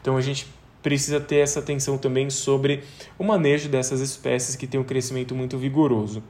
Então 0.00 0.16
a 0.16 0.20
gente 0.20 0.46
precisa 0.82 1.20
ter 1.20 1.36
essa 1.36 1.60
atenção 1.60 1.98
também 1.98 2.30
sobre 2.30 2.82
o 3.18 3.24
manejo 3.24 3.68
dessas 3.68 4.00
espécies 4.00 4.56
que 4.56 4.66
têm 4.66 4.80
um 4.80 4.84
crescimento 4.84 5.34
muito 5.34 5.58
vigoroso. 5.58 6.22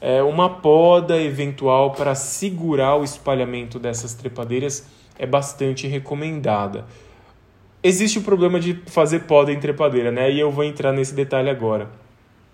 É, 0.00 0.22
uma 0.22 0.50
poda 0.50 1.20
eventual 1.20 1.92
para 1.92 2.14
segurar 2.14 2.96
o 2.96 3.04
espalhamento 3.04 3.78
dessas 3.78 4.14
trepadeiras 4.14 4.86
é 5.18 5.26
bastante 5.26 5.86
recomendada. 5.86 6.84
Existe 7.82 8.18
o 8.18 8.22
problema 8.22 8.58
de 8.58 8.74
fazer 8.86 9.20
poda 9.20 9.52
em 9.52 9.60
trepadeira, 9.60 10.10
né? 10.10 10.30
E 10.30 10.40
eu 10.40 10.50
vou 10.50 10.64
entrar 10.64 10.92
nesse 10.92 11.14
detalhe 11.14 11.48
agora. 11.48 11.88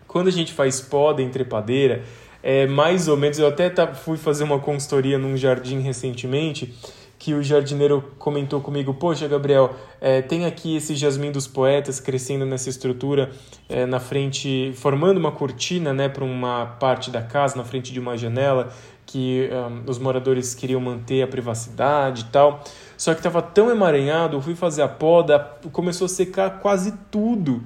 Quando 0.07 0.29
a 0.29 0.33
gente 0.33 0.53
faz 0.53 0.81
poda 0.81 1.23
em 1.23 1.31
trepadeira, 1.31 2.03
é 2.43 2.67
mais 2.67 3.09
ou 3.09 3.17
menos. 3.17 3.39
Eu 3.39 3.49
até 3.49 3.69
tá, 3.71 3.89
fui 3.95 4.17
fazer 4.17 4.45
uma 4.45 4.59
consultoria 4.59 5.19
num 5.19 5.37
jardim 5.37 5.81
recentemente 5.81 6.75
que 7.21 7.35
o 7.35 7.43
jardineiro 7.43 8.03
comentou 8.19 8.61
comigo: 8.61 8.95
Poxa, 8.95 9.29
Gabriel, 9.29 9.77
é, 10.01 10.23
tem 10.23 10.47
aqui 10.47 10.75
esse 10.75 10.97
jasmim 10.97 11.31
dos 11.31 11.47
poetas 11.47 12.01
crescendo 12.01 12.47
nessa 12.47 12.71
estrutura 12.71 13.31
é, 13.69 13.85
na 13.85 14.01
frente, 14.01 14.73
formando 14.75 15.19
uma 15.19 15.31
cortina 15.31 15.93
né, 15.93 16.09
para 16.09 16.25
uma 16.25 16.67
parte 16.67 17.11
da 17.11 17.23
casa, 17.23 17.57
na 17.57 17.63
frente 17.63 17.93
de 17.93 18.01
uma 18.01 18.17
janela, 18.17 18.73
que 19.05 19.51
um, 19.53 19.91
os 19.91 19.99
moradores 19.99 20.55
queriam 20.55 20.81
manter 20.81 21.23
a 21.23 21.27
privacidade 21.27 22.23
e 22.23 22.33
tal. 22.33 22.65
Só 22.97 23.13
que 23.13 23.21
estava 23.21 23.43
tão 23.43 23.71
emaranhado, 23.71 24.37
eu 24.37 24.41
fui 24.41 24.55
fazer 24.55 24.83
a 24.83 24.89
poda, 24.89 25.39
começou 25.73 26.07
a 26.07 26.09
secar 26.09 26.61
quase 26.61 26.95
tudo. 27.11 27.63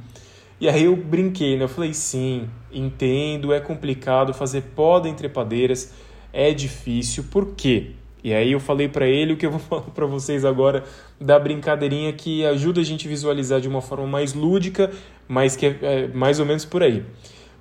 E 0.61 0.68
aí 0.68 0.84
eu 0.84 0.96
brinquei, 0.96 1.56
né? 1.56 1.64
Eu 1.64 1.68
falei, 1.68 1.92
sim, 1.92 2.49
entendo, 2.73 3.52
é 3.52 3.61
complicado 3.61 4.32
fazer 4.32 4.62
poda 4.75 5.08
em 5.08 5.14
trepadeiras, 5.14 5.92
é 6.32 6.52
difícil, 6.52 7.25
por 7.25 7.54
quê? 7.54 7.92
E 8.23 8.32
aí 8.32 8.52
eu 8.52 8.61
falei 8.61 8.88
para 8.88 9.06
ele 9.06 9.34
o 9.34 9.37
que 9.37 9.44
eu 9.44 9.50
vou 9.50 9.61
falar 9.61 9.82
para 9.82 10.06
vocês 10.06 10.44
agora 10.44 10.84
da 11.20 11.38
brincadeirinha 11.38 12.12
que 12.12 12.44
ajuda 12.46 12.80
a 12.80 12.84
gente 12.84 13.06
a 13.06 13.11
visualizar 13.11 13.61
de 13.61 13.68
uma 13.68 13.82
forma 13.82 14.06
mais 14.06 14.32
lúdica, 14.32 14.90
mas 15.28 15.54
que 15.54 15.66
é, 15.66 15.78
é 15.82 16.08
mais 16.08 16.40
ou 16.40 16.46
menos 16.46 16.64
por 16.64 16.82
aí. 16.82 17.04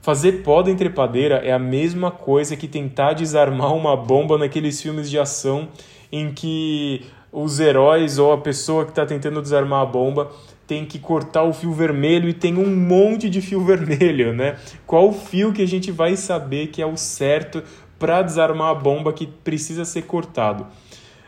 Fazer 0.01 0.43
poda 0.43 0.69
em 0.69 0.75
trepadeira 0.75 1.35
é 1.35 1.51
a 1.51 1.59
mesma 1.59 2.11
coisa 2.11 2.55
que 2.55 2.67
tentar 2.67 3.13
desarmar 3.13 3.73
uma 3.73 3.95
bomba 3.95 4.37
naqueles 4.37 4.81
filmes 4.81 5.09
de 5.09 5.17
ação 5.17 5.69
em 6.11 6.31
que 6.33 7.05
os 7.31 7.59
heróis 7.59 8.19
ou 8.19 8.31
a 8.31 8.37
pessoa 8.37 8.85
que 8.85 8.91
está 8.91 9.05
tentando 9.05 9.41
desarmar 9.41 9.81
a 9.81 9.85
bomba 9.85 10.29
tem 10.65 10.85
que 10.85 10.99
cortar 10.99 11.43
o 11.43 11.53
fio 11.53 11.71
vermelho 11.73 12.29
e 12.29 12.33
tem 12.33 12.57
um 12.57 12.75
monte 12.75 13.29
de 13.29 13.41
fio 13.41 13.61
vermelho, 13.65 14.33
né? 14.33 14.57
Qual 14.85 15.09
o 15.09 15.13
fio 15.13 15.53
que 15.53 15.61
a 15.61 15.67
gente 15.67 15.91
vai 15.91 16.15
saber 16.15 16.67
que 16.67 16.81
é 16.81 16.85
o 16.85 16.97
certo 16.97 17.63
para 17.99 18.21
desarmar 18.21 18.69
a 18.69 18.75
bomba 18.75 19.13
que 19.13 19.27
precisa 19.27 19.85
ser 19.85 20.03
cortado? 20.03 20.65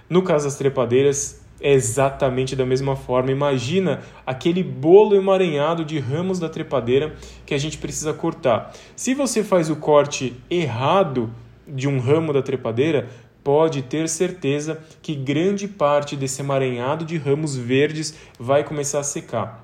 No 0.10 0.22
caso 0.22 0.46
das 0.46 0.56
trepadeiras, 0.56 1.46
é 1.60 1.72
exatamente 1.72 2.56
da 2.56 2.65
mesma 2.65 2.96
forma. 2.96 3.32
Imagina 3.32 4.01
aquele 4.25 4.63
bolo 4.63 5.15
emaranhado 5.15 5.84
de 5.84 6.00
ramos 6.00 6.39
da 6.39 6.50
trepadeira 6.50 7.15
que 7.46 7.54
a 7.54 7.58
gente 7.58 7.77
precisa 7.77 8.13
cortar. 8.13 8.74
Se 8.96 9.13
você 9.13 9.44
faz 9.44 9.70
o 9.70 9.75
corte 9.75 10.36
errado 10.50 11.32
de 11.68 11.88
um 11.88 12.00
ramo 12.00 12.32
da 12.32 12.42
trepadeira, 12.42 13.08
pode 13.45 13.83
ter 13.83 14.09
certeza 14.09 14.83
que 15.03 15.13
grande 15.13 15.67
parte 15.67 16.15
desse 16.15 16.41
emaranhado 16.41 17.05
de 17.05 17.15
ramos 17.15 17.55
verdes 17.55 18.15
vai 18.39 18.63
começar 18.63 19.01
a 19.01 19.03
secar. 19.03 19.63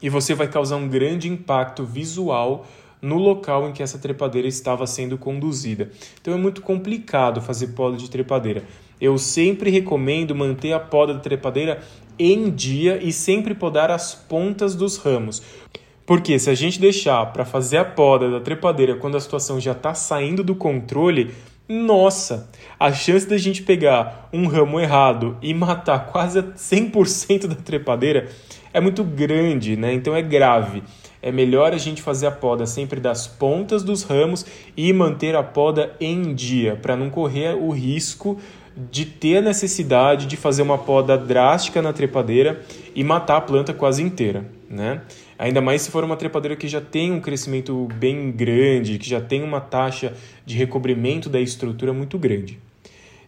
E 0.00 0.08
você 0.08 0.34
vai 0.34 0.48
causar 0.48 0.76
um 0.76 0.88
grande 0.88 1.28
impacto 1.28 1.84
visual 1.84 2.66
no 3.02 3.18
local 3.18 3.68
em 3.68 3.72
que 3.72 3.82
essa 3.82 3.98
trepadeira 3.98 4.48
estava 4.48 4.86
sendo 4.86 5.18
conduzida. 5.18 5.90
Então 6.18 6.32
é 6.32 6.38
muito 6.38 6.62
complicado 6.62 7.42
fazer 7.42 7.68
poda 7.68 7.98
de 7.98 8.08
trepadeira. 8.08 8.64
Eu 8.98 9.18
sempre 9.18 9.70
recomendo 9.70 10.34
manter 10.34 10.72
a 10.72 10.80
poda 10.80 11.12
da 11.12 11.20
trepadeira 11.20 11.82
em 12.18 12.48
dia 12.50 12.98
e 13.02 13.12
sempre 13.12 13.54
podar 13.54 13.90
as 13.90 14.14
pontas 14.14 14.74
dos 14.74 14.96
ramos. 14.96 15.42
Porque 16.06 16.38
se 16.38 16.48
a 16.48 16.54
gente 16.54 16.80
deixar 16.80 17.26
para 17.26 17.44
fazer 17.44 17.76
a 17.76 17.84
poda 17.84 18.30
da 18.30 18.40
trepadeira 18.40 18.96
quando 18.96 19.18
a 19.18 19.20
situação 19.20 19.60
já 19.60 19.72
está 19.72 19.92
saindo 19.92 20.42
do 20.42 20.54
controle, 20.54 21.34
nossa, 21.68 22.48
a 22.80 22.90
chance 22.92 23.28
da 23.28 23.36
gente 23.36 23.62
pegar 23.62 24.30
um 24.32 24.46
ramo 24.46 24.80
errado 24.80 25.36
e 25.42 25.52
matar 25.52 26.06
quase 26.06 26.40
100% 26.40 27.46
da 27.46 27.54
trepadeira 27.54 28.28
é 28.72 28.80
muito 28.80 29.04
grande, 29.04 29.76
né? 29.76 29.92
Então 29.92 30.16
é 30.16 30.22
grave. 30.22 30.82
É 31.20 31.30
melhor 31.30 31.74
a 31.74 31.78
gente 31.78 32.00
fazer 32.00 32.26
a 32.26 32.30
poda 32.30 32.64
sempre 32.64 33.00
das 33.00 33.26
pontas 33.26 33.82
dos 33.82 34.02
ramos 34.02 34.46
e 34.76 34.92
manter 34.92 35.36
a 35.36 35.42
poda 35.42 35.94
em 36.00 36.34
dia, 36.34 36.76
para 36.76 36.96
não 36.96 37.10
correr 37.10 37.54
o 37.54 37.70
risco 37.70 38.38
de 38.90 39.04
ter 39.04 39.38
a 39.38 39.42
necessidade 39.42 40.26
de 40.26 40.36
fazer 40.36 40.62
uma 40.62 40.78
poda 40.78 41.18
drástica 41.18 41.82
na 41.82 41.92
trepadeira 41.92 42.62
e 42.94 43.02
matar 43.02 43.38
a 43.38 43.40
planta 43.40 43.74
quase 43.74 44.02
inteira, 44.02 44.46
né? 44.68 45.02
Ainda 45.38 45.60
mais 45.60 45.82
se 45.82 45.90
for 45.90 46.04
uma 46.04 46.16
trepadeira 46.16 46.56
que 46.56 46.68
já 46.68 46.80
tem 46.80 47.12
um 47.12 47.20
crescimento 47.20 47.88
bem 47.94 48.30
grande, 48.30 48.98
que 48.98 49.08
já 49.08 49.20
tem 49.20 49.42
uma 49.42 49.60
taxa 49.60 50.14
de 50.44 50.56
recobrimento 50.56 51.28
da 51.28 51.40
estrutura 51.40 51.92
muito 51.92 52.18
grande. 52.18 52.58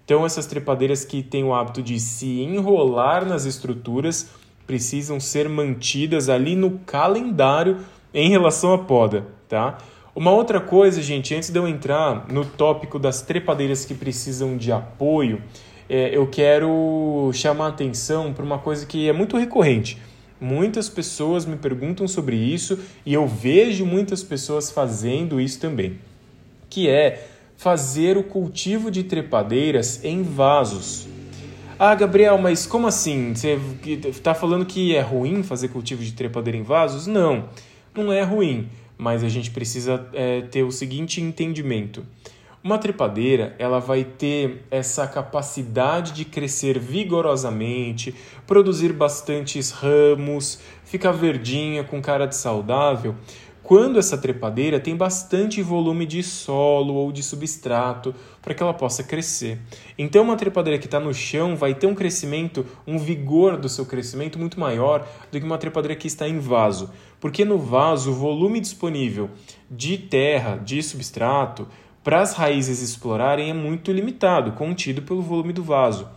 Então, 0.04 0.26
essas 0.26 0.46
trepadeiras 0.46 1.04
que 1.04 1.22
têm 1.22 1.44
o 1.44 1.54
hábito 1.54 1.82
de 1.82 2.00
se 2.00 2.40
enrolar 2.40 3.24
nas 3.24 3.44
estruturas 3.44 4.30
precisam 4.66 5.20
ser 5.20 5.48
mantidas 5.48 6.28
ali 6.28 6.56
no 6.56 6.78
calendário 6.80 7.78
em 8.12 8.28
relação 8.28 8.72
à 8.72 8.78
poda, 8.78 9.26
tá? 9.48 9.78
Uma 10.14 10.32
outra 10.32 10.60
coisa, 10.60 11.00
gente, 11.00 11.34
antes 11.34 11.50
de 11.50 11.58
eu 11.58 11.68
entrar 11.68 12.26
no 12.28 12.44
tópico 12.44 12.98
das 12.98 13.22
trepadeiras 13.22 13.84
que 13.84 13.94
precisam 13.94 14.56
de 14.56 14.72
apoio, 14.72 15.40
é, 15.88 16.16
eu 16.16 16.26
quero 16.26 17.30
chamar 17.32 17.66
a 17.66 17.68
atenção 17.68 18.32
para 18.32 18.44
uma 18.44 18.58
coisa 18.58 18.84
que 18.86 19.08
é 19.08 19.12
muito 19.12 19.36
recorrente. 19.36 19.96
Muitas 20.40 20.88
pessoas 20.88 21.44
me 21.44 21.56
perguntam 21.56 22.08
sobre 22.08 22.36
isso 22.36 22.78
e 23.04 23.12
eu 23.12 23.26
vejo 23.26 23.84
muitas 23.84 24.22
pessoas 24.22 24.70
fazendo 24.70 25.40
isso 25.40 25.60
também, 25.60 25.98
que 26.68 26.88
é 26.88 27.28
fazer 27.56 28.16
o 28.16 28.22
cultivo 28.22 28.90
de 28.90 29.02
trepadeiras 29.02 30.02
em 30.02 30.22
vasos. 30.22 31.06
Ah, 31.78 31.94
Gabriel, 31.94 32.38
mas 32.38 32.66
como 32.66 32.86
assim? 32.86 33.34
Você 33.34 33.58
está 34.08 34.34
falando 34.34 34.64
que 34.64 34.94
é 34.94 35.00
ruim 35.00 35.42
fazer 35.42 35.68
cultivo 35.68 36.02
de 36.02 36.12
trepadeira 36.12 36.58
em 36.58 36.62
vasos? 36.62 37.06
Não, 37.06 37.48
não 37.94 38.12
é 38.12 38.22
ruim 38.22 38.68
mas 39.00 39.24
a 39.24 39.30
gente 39.30 39.50
precisa 39.50 40.06
é, 40.12 40.42
ter 40.42 40.62
o 40.62 40.70
seguinte 40.70 41.22
entendimento. 41.22 42.04
Uma 42.62 42.76
trepadeira, 42.76 43.56
ela 43.58 43.78
vai 43.78 44.04
ter 44.04 44.66
essa 44.70 45.06
capacidade 45.06 46.12
de 46.12 46.26
crescer 46.26 46.78
vigorosamente, 46.78 48.14
produzir 48.46 48.92
bastantes 48.92 49.70
ramos, 49.70 50.60
ficar 50.84 51.12
verdinha 51.12 51.82
com 51.82 52.02
cara 52.02 52.26
de 52.26 52.36
saudável, 52.36 53.14
quando 53.62 53.98
essa 53.98 54.18
trepadeira 54.18 54.78
tem 54.78 54.94
bastante 54.94 55.62
volume 55.62 56.04
de 56.04 56.22
solo 56.22 56.92
ou 56.92 57.10
de 57.10 57.22
substrato 57.22 58.14
para 58.42 58.52
que 58.52 58.62
ela 58.62 58.74
possa 58.74 59.02
crescer. 59.02 59.58
Então, 59.96 60.24
uma 60.24 60.36
trepadeira 60.36 60.78
que 60.78 60.86
está 60.86 61.00
no 61.00 61.14
chão 61.14 61.56
vai 61.56 61.72
ter 61.72 61.86
um 61.86 61.94
crescimento, 61.94 62.66
um 62.86 62.98
vigor 62.98 63.56
do 63.56 63.70
seu 63.70 63.86
crescimento 63.86 64.38
muito 64.38 64.60
maior 64.60 65.08
do 65.32 65.40
que 65.40 65.46
uma 65.46 65.56
trepadeira 65.56 65.96
que 65.96 66.08
está 66.08 66.28
em 66.28 66.38
vaso, 66.38 66.90
porque 67.18 67.42
no 67.42 67.56
vaso 67.56 68.10
o 68.10 68.14
volume 68.14 68.60
disponível 68.60 69.30
de 69.70 69.96
terra, 69.96 70.56
de 70.56 70.82
substrato, 70.82 71.66
para 72.02 72.20
as 72.20 72.34
raízes 72.34 72.80
explorarem 72.80 73.50
é 73.50 73.54
muito 73.54 73.92
limitado, 73.92 74.52
contido 74.52 75.02
pelo 75.02 75.20
volume 75.20 75.52
do 75.52 75.62
vaso. 75.62 76.08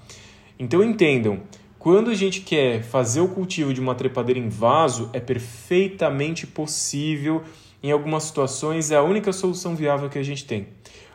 Então 0.58 0.84
entendam, 0.84 1.42
quando 1.78 2.10
a 2.10 2.16
gente 2.16 2.40
quer 2.40 2.82
fazer 2.82 3.20
o 3.20 3.28
cultivo 3.28 3.74
de 3.74 3.82
uma 3.82 3.94
trepadeira 3.94 4.40
em 4.40 4.48
vaso, 4.48 5.10
é 5.12 5.20
perfeitamente 5.20 6.48
possível. 6.48 7.44
Em 7.82 7.92
algumas 7.92 8.24
situações 8.24 8.92
é 8.92 8.96
a 8.96 9.04
única 9.04 9.34
solução 9.34 9.76
viável 9.76 10.10
que 10.10 10.18
a 10.18 10.24
gente 10.24 10.46
tem. 10.46 10.68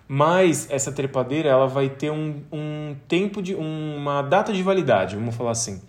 Mas 0.06 0.70
essa 0.70 0.92
trepadeira 0.92 1.48
ela 1.48 1.66
vai 1.66 1.88
ter 1.88 2.10
um, 2.10 2.42
um 2.52 2.94
tempo 3.08 3.40
de 3.40 3.54
uma 3.54 4.20
data 4.20 4.52
de 4.52 4.62
validade, 4.62 5.16
vamos 5.16 5.34
falar 5.34 5.52
assim. 5.52 5.80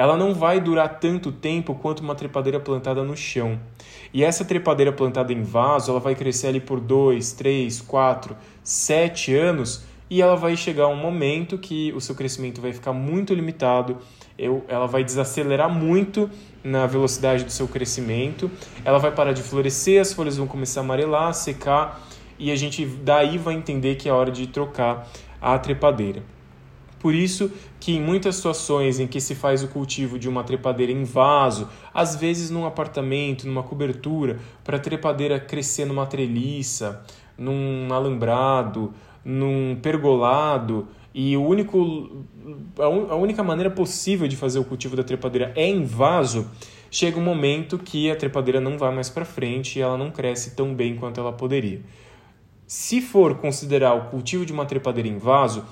Ela 0.00 0.16
não 0.16 0.32
vai 0.32 0.62
durar 0.62 0.98
tanto 0.98 1.30
tempo 1.30 1.74
quanto 1.74 2.00
uma 2.00 2.14
trepadeira 2.14 2.58
plantada 2.58 3.04
no 3.04 3.14
chão. 3.14 3.60
E 4.14 4.24
essa 4.24 4.46
trepadeira 4.46 4.90
plantada 4.90 5.30
em 5.30 5.42
vaso, 5.42 5.90
ela 5.90 6.00
vai 6.00 6.14
crescer 6.14 6.46
ali 6.46 6.58
por 6.58 6.80
2, 6.80 7.32
3, 7.32 7.82
4, 7.82 8.34
7 8.64 9.34
anos 9.34 9.84
e 10.08 10.22
ela 10.22 10.36
vai 10.36 10.56
chegar 10.56 10.86
um 10.88 10.96
momento 10.96 11.58
que 11.58 11.92
o 11.92 12.00
seu 12.00 12.14
crescimento 12.14 12.62
vai 12.62 12.72
ficar 12.72 12.94
muito 12.94 13.34
limitado 13.34 13.98
ela 14.68 14.86
vai 14.86 15.04
desacelerar 15.04 15.68
muito 15.68 16.30
na 16.64 16.86
velocidade 16.86 17.44
do 17.44 17.52
seu 17.52 17.68
crescimento, 17.68 18.50
ela 18.86 18.96
vai 18.96 19.12
parar 19.12 19.34
de 19.34 19.42
florescer, 19.42 20.00
as 20.00 20.14
folhas 20.14 20.38
vão 20.38 20.46
começar 20.46 20.80
a 20.80 20.84
amarelar, 20.84 21.34
secar 21.34 22.00
e 22.38 22.50
a 22.50 22.56
gente 22.56 22.86
daí 22.86 23.36
vai 23.36 23.52
entender 23.52 23.96
que 23.96 24.08
é 24.08 24.12
hora 24.12 24.30
de 24.30 24.46
trocar 24.46 25.06
a 25.42 25.58
trepadeira. 25.58 26.22
Por 27.00 27.14
isso 27.14 27.50
que 27.80 27.92
em 27.92 28.00
muitas 28.00 28.36
situações 28.36 29.00
em 29.00 29.06
que 29.06 29.20
se 29.20 29.34
faz 29.34 29.64
o 29.64 29.68
cultivo 29.68 30.18
de 30.18 30.28
uma 30.28 30.44
trepadeira 30.44 30.92
em 30.92 31.02
vaso, 31.02 31.66
às 31.92 32.14
vezes 32.14 32.50
num 32.50 32.66
apartamento, 32.66 33.48
numa 33.48 33.62
cobertura, 33.62 34.38
para 34.62 34.76
a 34.76 34.80
trepadeira 34.80 35.40
crescer 35.40 35.86
numa 35.86 36.06
treliça, 36.06 37.02
num 37.38 37.88
alambrado, 37.90 38.92
num 39.24 39.76
pergolado, 39.80 40.86
e 41.12 41.36
o 41.36 41.42
único, 41.42 42.24
a 42.78 43.16
única 43.16 43.42
maneira 43.42 43.70
possível 43.70 44.28
de 44.28 44.36
fazer 44.36 44.58
o 44.58 44.64
cultivo 44.64 44.94
da 44.94 45.02
trepadeira 45.02 45.52
é 45.56 45.66
em 45.66 45.82
vaso, 45.82 46.48
chega 46.90 47.18
um 47.18 47.24
momento 47.24 47.78
que 47.78 48.10
a 48.10 48.16
trepadeira 48.16 48.60
não 48.60 48.76
vai 48.76 48.94
mais 48.94 49.08
para 49.08 49.24
frente 49.24 49.78
e 49.78 49.82
ela 49.82 49.96
não 49.96 50.10
cresce 50.10 50.54
tão 50.54 50.74
bem 50.74 50.96
quanto 50.96 51.18
ela 51.18 51.32
poderia. 51.32 51.80
Se 52.66 53.00
for 53.00 53.38
considerar 53.38 53.94
o 53.94 54.10
cultivo 54.10 54.46
de 54.46 54.52
uma 54.52 54.64
trepadeira 54.64 55.08
em 55.08 55.18
vaso, 55.18 55.64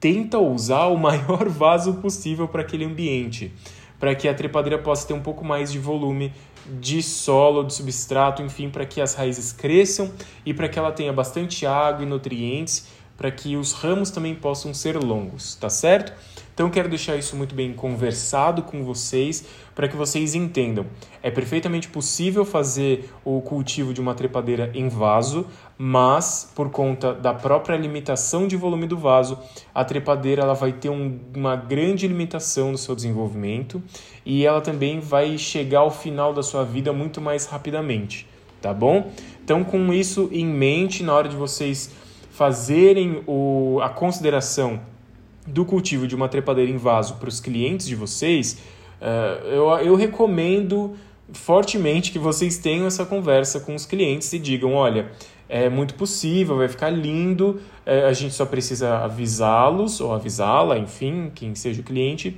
tenta 0.00 0.38
usar 0.38 0.86
o 0.86 0.96
maior 0.98 1.48
vaso 1.48 1.94
possível 1.94 2.48
para 2.48 2.62
aquele 2.62 2.84
ambiente, 2.84 3.52
para 3.98 4.14
que 4.14 4.26
a 4.26 4.34
trepadeira 4.34 4.78
possa 4.78 5.06
ter 5.06 5.14
um 5.14 5.20
pouco 5.20 5.44
mais 5.44 5.70
de 5.70 5.78
volume 5.78 6.32
de 6.80 7.02
solo, 7.02 7.64
de 7.64 7.74
substrato, 7.74 8.42
enfim, 8.42 8.70
para 8.70 8.86
que 8.86 9.00
as 9.00 9.14
raízes 9.14 9.52
cresçam 9.52 10.10
e 10.44 10.54
para 10.54 10.68
que 10.68 10.78
ela 10.78 10.92
tenha 10.92 11.12
bastante 11.12 11.66
água 11.66 12.04
e 12.04 12.06
nutrientes 12.08 12.86
para 13.20 13.30
que 13.30 13.54
os 13.54 13.72
ramos 13.72 14.10
também 14.10 14.34
possam 14.34 14.72
ser 14.72 14.96
longos, 14.96 15.54
tá 15.56 15.68
certo? 15.68 16.10
Então 16.60 16.68
quero 16.68 16.90
deixar 16.90 17.16
isso 17.16 17.34
muito 17.36 17.54
bem 17.54 17.72
conversado 17.72 18.62
com 18.62 18.84
vocês 18.84 19.46
para 19.74 19.88
que 19.88 19.96
vocês 19.96 20.34
entendam. 20.34 20.84
É 21.22 21.30
perfeitamente 21.30 21.88
possível 21.88 22.44
fazer 22.44 23.10
o 23.24 23.40
cultivo 23.40 23.94
de 23.94 24.00
uma 24.02 24.14
trepadeira 24.14 24.70
em 24.74 24.86
vaso, 24.86 25.46
mas 25.78 26.52
por 26.54 26.68
conta 26.68 27.14
da 27.14 27.32
própria 27.32 27.78
limitação 27.78 28.46
de 28.46 28.58
volume 28.58 28.86
do 28.86 28.98
vaso, 28.98 29.38
a 29.74 29.82
trepadeira 29.86 30.42
ela 30.42 30.52
vai 30.52 30.74
ter 30.74 30.90
um, 30.90 31.18
uma 31.34 31.56
grande 31.56 32.06
limitação 32.06 32.72
no 32.72 32.76
seu 32.76 32.94
desenvolvimento 32.94 33.82
e 34.26 34.44
ela 34.44 34.60
também 34.60 35.00
vai 35.00 35.38
chegar 35.38 35.78
ao 35.78 35.90
final 35.90 36.34
da 36.34 36.42
sua 36.42 36.62
vida 36.62 36.92
muito 36.92 37.22
mais 37.22 37.46
rapidamente, 37.46 38.28
tá 38.60 38.74
bom? 38.74 39.10
Então 39.42 39.64
com 39.64 39.94
isso 39.94 40.28
em 40.30 40.44
mente, 40.44 41.02
na 41.02 41.14
hora 41.14 41.26
de 41.26 41.36
vocês 41.36 41.90
fazerem 42.30 43.22
o, 43.26 43.80
a 43.82 43.88
consideração 43.88 44.89
do 45.50 45.64
cultivo 45.64 46.06
de 46.06 46.14
uma 46.14 46.28
trepadeira 46.28 46.70
em 46.70 46.76
vaso 46.76 47.14
para 47.14 47.28
os 47.28 47.40
clientes 47.40 47.86
de 47.86 47.94
vocês, 47.94 48.58
uh, 49.00 49.46
eu, 49.46 49.68
eu 49.78 49.94
recomendo 49.94 50.96
fortemente 51.32 52.10
que 52.10 52.18
vocês 52.18 52.58
tenham 52.58 52.86
essa 52.86 53.04
conversa 53.04 53.60
com 53.60 53.74
os 53.74 53.86
clientes 53.86 54.32
e 54.32 54.38
digam: 54.38 54.74
olha, 54.74 55.10
é 55.48 55.68
muito 55.68 55.94
possível, 55.94 56.56
vai 56.56 56.68
ficar 56.68 56.90
lindo, 56.90 57.60
é, 57.84 58.04
a 58.04 58.12
gente 58.12 58.34
só 58.34 58.46
precisa 58.46 58.98
avisá-los 58.98 60.00
ou 60.00 60.14
avisá-la, 60.14 60.78
enfim, 60.78 61.30
quem 61.34 61.54
seja 61.54 61.80
o 61.80 61.84
cliente, 61.84 62.36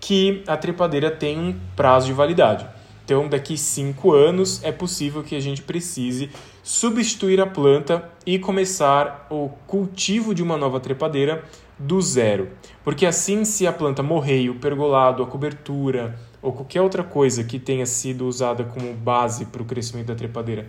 que 0.00 0.42
a 0.46 0.56
trepadeira 0.56 1.10
tem 1.10 1.38
um 1.38 1.54
prazo 1.76 2.06
de 2.06 2.12
validade. 2.12 2.66
Então, 3.04 3.28
daqui 3.28 3.56
cinco 3.56 4.12
anos 4.12 4.62
é 4.64 4.72
possível 4.72 5.22
que 5.22 5.34
a 5.34 5.40
gente 5.40 5.62
precise 5.62 6.30
substituir 6.62 7.40
a 7.40 7.46
planta 7.46 8.08
e 8.24 8.38
começar 8.38 9.26
o 9.30 9.48
cultivo 9.66 10.34
de 10.34 10.42
uma 10.42 10.56
nova 10.56 10.78
trepadeira 10.78 11.44
do 11.82 12.00
zero. 12.00 12.48
Porque 12.84 13.06
assim, 13.06 13.44
se 13.44 13.66
a 13.66 13.72
planta 13.72 14.02
morrer, 14.02 14.48
o 14.48 14.54
pergolado, 14.56 15.22
a 15.22 15.26
cobertura 15.26 16.18
ou 16.40 16.52
qualquer 16.52 16.80
outra 16.80 17.04
coisa 17.04 17.44
que 17.44 17.58
tenha 17.58 17.86
sido 17.86 18.26
usada 18.26 18.64
como 18.64 18.92
base 18.94 19.46
para 19.46 19.62
o 19.62 19.64
crescimento 19.64 20.08
da 20.08 20.14
trepadeira, 20.14 20.68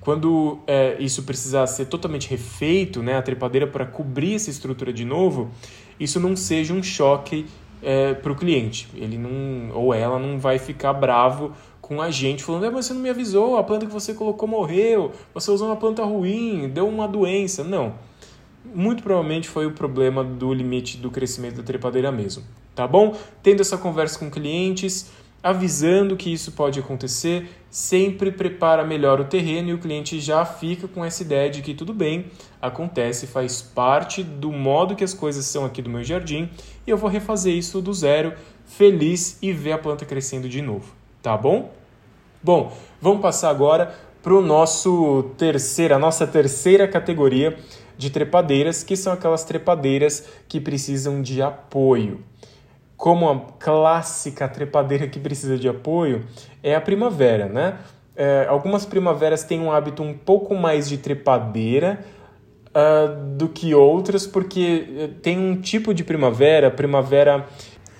quando 0.00 0.60
é, 0.66 0.96
isso 1.00 1.24
precisar 1.24 1.66
ser 1.66 1.86
totalmente 1.86 2.28
refeito, 2.30 3.02
né, 3.02 3.16
a 3.16 3.22
trepadeira 3.22 3.66
para 3.66 3.84
cobrir 3.84 4.34
essa 4.34 4.48
estrutura 4.48 4.92
de 4.92 5.04
novo, 5.04 5.50
isso 5.98 6.20
não 6.20 6.36
seja 6.36 6.72
um 6.72 6.82
choque 6.82 7.46
é, 7.82 8.14
para 8.14 8.32
o 8.32 8.36
cliente. 8.36 8.88
Ele 8.94 9.18
não 9.18 9.74
ou 9.74 9.92
ela 9.92 10.18
não 10.18 10.38
vai 10.38 10.58
ficar 10.58 10.92
bravo 10.92 11.52
com 11.80 12.00
a 12.00 12.10
gente 12.10 12.44
falando: 12.44 12.66
é, 12.66 12.70
mas 12.70 12.86
você 12.86 12.94
não 12.94 13.00
me 13.00 13.10
avisou, 13.10 13.56
a 13.56 13.64
planta 13.64 13.86
que 13.86 13.92
você 13.92 14.14
colocou 14.14 14.48
morreu, 14.48 15.12
você 15.34 15.50
usou 15.50 15.68
uma 15.68 15.76
planta 15.76 16.04
ruim, 16.04 16.68
deu 16.68 16.88
uma 16.88 17.08
doença. 17.08 17.64
Não. 17.64 17.94
Muito 18.74 19.02
provavelmente 19.02 19.48
foi 19.48 19.66
o 19.66 19.72
problema 19.72 20.22
do 20.22 20.52
limite 20.52 20.96
do 20.96 21.10
crescimento 21.10 21.56
da 21.56 21.62
trepadeira 21.62 22.12
mesmo. 22.12 22.44
Tá 22.74 22.86
bom? 22.86 23.16
Tendo 23.42 23.60
essa 23.60 23.76
conversa 23.76 24.18
com 24.18 24.30
clientes, 24.30 25.10
avisando 25.42 26.16
que 26.16 26.32
isso 26.32 26.52
pode 26.52 26.80
acontecer, 26.80 27.48
sempre 27.70 28.32
prepara 28.32 28.84
melhor 28.84 29.20
o 29.20 29.24
terreno 29.24 29.70
e 29.70 29.74
o 29.74 29.78
cliente 29.78 30.20
já 30.20 30.44
fica 30.44 30.88
com 30.88 31.04
essa 31.04 31.22
ideia 31.22 31.48
de 31.48 31.62
que 31.62 31.74
tudo 31.74 31.94
bem, 31.94 32.26
acontece, 32.60 33.26
faz 33.26 33.62
parte 33.62 34.22
do 34.22 34.50
modo 34.50 34.96
que 34.96 35.04
as 35.04 35.14
coisas 35.14 35.46
são 35.46 35.64
aqui 35.64 35.80
do 35.80 35.90
meu 35.90 36.02
jardim 36.02 36.50
e 36.86 36.90
eu 36.90 36.96
vou 36.96 37.08
refazer 37.08 37.54
isso 37.54 37.80
do 37.80 37.92
zero, 37.92 38.32
feliz 38.66 39.38
e 39.40 39.52
ver 39.52 39.72
a 39.72 39.78
planta 39.78 40.04
crescendo 40.04 40.48
de 40.48 40.60
novo, 40.60 40.92
tá 41.22 41.36
bom? 41.36 41.72
Bom, 42.42 42.72
vamos 43.00 43.20
passar 43.20 43.50
agora 43.50 43.94
para 44.28 44.36
o 44.36 44.42
nosso 44.42 45.30
terceira, 45.38 45.96
a 45.96 45.98
nossa 45.98 46.26
terceira 46.26 46.86
categoria 46.86 47.56
de 47.96 48.10
trepadeiras, 48.10 48.84
que 48.84 48.94
são 48.94 49.10
aquelas 49.10 49.42
trepadeiras 49.42 50.28
que 50.46 50.60
precisam 50.60 51.22
de 51.22 51.40
apoio 51.40 52.22
como 52.94 53.30
a 53.30 53.40
clássica 53.58 54.46
trepadeira 54.46 55.08
que 55.08 55.18
precisa 55.18 55.56
de 55.56 55.66
apoio, 55.66 56.26
é 56.62 56.74
a 56.74 56.80
primavera, 56.80 57.46
né? 57.46 57.78
É, 58.14 58.44
algumas 58.50 58.84
primaveras 58.84 59.44
têm 59.44 59.60
um 59.60 59.72
hábito 59.72 60.02
um 60.02 60.12
pouco 60.12 60.54
mais 60.54 60.86
de 60.90 60.98
trepadeira 60.98 62.04
uh, 62.66 63.34
do 63.34 63.48
que 63.48 63.74
outras, 63.74 64.26
porque 64.26 64.88
eh, 64.94 65.08
tem 65.22 65.38
um 65.38 65.58
tipo 65.58 65.94
de 65.94 66.04
primavera, 66.04 66.70
primavera 66.70 67.46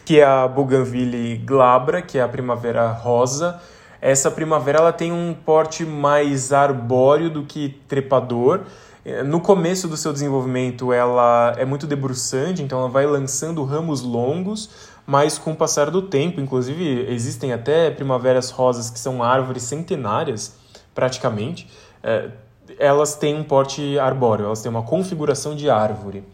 que 0.05 0.21
é 0.21 0.25
a 0.25 0.47
Bougainville 0.47 1.39
glabra, 1.39 2.03
que 2.03 2.19
é 2.19 2.21
a 2.21 2.29
primavera 2.29 2.91
rosa. 2.91 3.59
Essa 4.01 4.31
primavera 4.31 4.79
ela 4.79 4.93
tem 4.93 5.13
um 5.13 5.35
porte 5.35 5.85
mais 5.85 6.53
arbóreo 6.53 7.31
do 7.31 7.43
que 7.43 7.81
trepador. 7.89 8.61
Eh, 9.05 9.23
no 9.23 9.41
começo 9.41 9.89
do 9.89 9.97
seu 9.97 10.13
desenvolvimento, 10.13 10.93
ela 10.93 11.55
é 11.57 11.65
muito 11.65 11.87
debruçante, 11.87 12.63
então 12.63 12.79
ela 12.79 12.89
vai 12.89 13.07
lançando 13.07 13.65
ramos 13.65 14.03
longos, 14.03 14.71
mas 15.07 15.39
com 15.39 15.53
o 15.53 15.57
passar 15.57 15.91
do 15.91 16.03
tempo, 16.03 16.41
inclusive 16.41 17.07
existem 17.09 17.53
até 17.53 17.91
primaveras 17.91 18.51
rosas 18.51 18.91
que 18.91 18.99
são 18.99 19.23
árvores 19.23 19.63
centenárias, 19.65 20.55
praticamente, 20.95 21.69
é, 22.03 22.31
elas 22.79 23.15
têm 23.15 23.35
um 23.35 23.43
porte 23.43 23.99
arbóreo, 23.99 24.47
elas 24.47 24.61
têm 24.63 24.71
uma 24.71 24.83
configuração 24.83 25.57
de 25.57 25.71
árvore. 25.71 26.25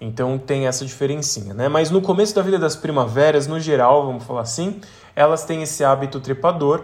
Então 0.00 0.36
tem 0.36 0.66
essa 0.66 0.84
diferencinha, 0.84 1.54
né? 1.54 1.68
Mas 1.68 1.90
no 1.90 2.02
começo 2.02 2.34
da 2.34 2.42
vida 2.42 2.58
das 2.58 2.74
primaveras, 2.74 3.46
no 3.46 3.60
geral, 3.60 4.04
vamos 4.04 4.24
falar 4.24 4.40
assim, 4.40 4.80
elas 5.14 5.44
têm 5.44 5.62
esse 5.62 5.84
hábito 5.84 6.18
trepador 6.18 6.82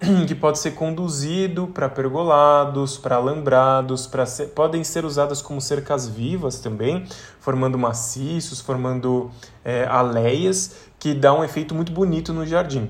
que 0.28 0.34
pode 0.34 0.58
ser 0.58 0.72
conduzido 0.72 1.66
para 1.66 1.88
pergolados, 1.88 2.96
para 2.96 3.16
alambrados, 3.16 4.06
para 4.06 4.24
ser, 4.26 4.48
podem 4.48 4.84
ser 4.84 5.04
usadas 5.04 5.42
como 5.42 5.60
cercas 5.60 6.06
vivas 6.06 6.60
também, 6.60 7.04
formando 7.40 7.76
maciços, 7.76 8.60
formando 8.60 9.30
é, 9.64 9.84
aleias, 9.86 10.76
que 10.98 11.14
dá 11.14 11.34
um 11.34 11.42
efeito 11.42 11.74
muito 11.74 11.90
bonito 11.90 12.32
no 12.32 12.46
jardim. 12.46 12.88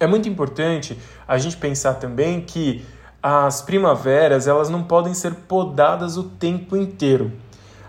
É 0.00 0.06
muito 0.06 0.28
importante 0.28 0.98
a 1.28 1.36
gente 1.36 1.56
pensar 1.56 1.94
também 1.94 2.40
que 2.40 2.84
as 3.22 3.62
primaveras 3.62 4.46
elas 4.46 4.68
não 4.68 4.82
podem 4.82 5.14
ser 5.14 5.34
podadas 5.34 6.16
o 6.16 6.24
tempo 6.24 6.76
inteiro. 6.76 7.32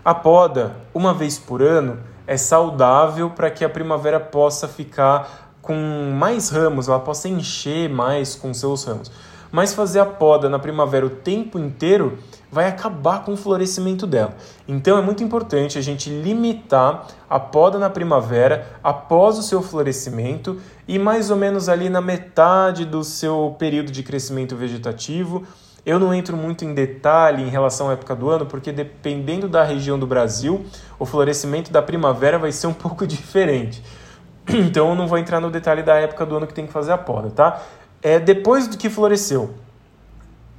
A 0.04 0.14
poda, 0.14 0.76
uma 0.94 1.12
vez 1.12 1.38
por 1.38 1.62
ano, 1.62 1.98
é 2.26 2.36
saudável 2.36 3.30
para 3.30 3.50
que 3.50 3.64
a 3.64 3.68
primavera 3.68 4.20
possa 4.20 4.68
ficar 4.68 5.45
com 5.66 6.12
mais 6.14 6.48
ramos, 6.48 6.88
ela 6.88 7.00
possa 7.00 7.28
encher 7.28 7.90
mais 7.90 8.36
com 8.36 8.54
seus 8.54 8.84
ramos. 8.84 9.10
Mas 9.50 9.74
fazer 9.74 10.00
a 10.00 10.06
poda 10.06 10.48
na 10.48 10.58
primavera 10.58 11.04
o 11.04 11.10
tempo 11.10 11.58
inteiro 11.58 12.18
vai 12.50 12.68
acabar 12.68 13.24
com 13.24 13.32
o 13.32 13.36
florescimento 13.36 14.06
dela. 14.06 14.34
Então 14.66 14.96
é 14.96 15.02
muito 15.02 15.22
importante 15.22 15.78
a 15.78 15.80
gente 15.80 16.08
limitar 16.08 17.06
a 17.28 17.40
poda 17.40 17.78
na 17.78 17.90
primavera 17.90 18.78
após 18.82 19.38
o 19.38 19.42
seu 19.42 19.60
florescimento 19.60 20.60
e 20.86 20.98
mais 20.98 21.30
ou 21.30 21.36
menos 21.36 21.68
ali 21.68 21.88
na 21.88 22.00
metade 22.00 22.84
do 22.84 23.02
seu 23.02 23.56
período 23.58 23.90
de 23.90 24.02
crescimento 24.02 24.54
vegetativo. 24.54 25.44
Eu 25.84 26.00
não 26.00 26.12
entro 26.12 26.36
muito 26.36 26.64
em 26.64 26.74
detalhe 26.74 27.42
em 27.42 27.48
relação 27.48 27.88
à 27.88 27.92
época 27.92 28.14
do 28.14 28.28
ano, 28.28 28.46
porque 28.46 28.72
dependendo 28.72 29.48
da 29.48 29.62
região 29.62 29.98
do 29.98 30.06
Brasil, 30.06 30.64
o 30.98 31.06
florescimento 31.06 31.70
da 31.70 31.80
primavera 31.80 32.38
vai 32.38 32.50
ser 32.50 32.66
um 32.66 32.74
pouco 32.74 33.06
diferente. 33.06 33.82
Então 34.66 34.90
eu 34.90 34.94
não 34.94 35.08
vou 35.08 35.18
entrar 35.18 35.40
no 35.40 35.50
detalhe 35.50 35.82
da 35.82 35.96
época 35.96 36.24
do 36.24 36.36
ano 36.36 36.46
que 36.46 36.54
tem 36.54 36.66
que 36.66 36.72
fazer 36.72 36.92
a 36.92 36.98
poda, 36.98 37.30
tá? 37.30 37.62
É 38.02 38.18
depois 38.18 38.68
do 38.68 38.76
que 38.76 38.88
floresceu. 38.88 39.54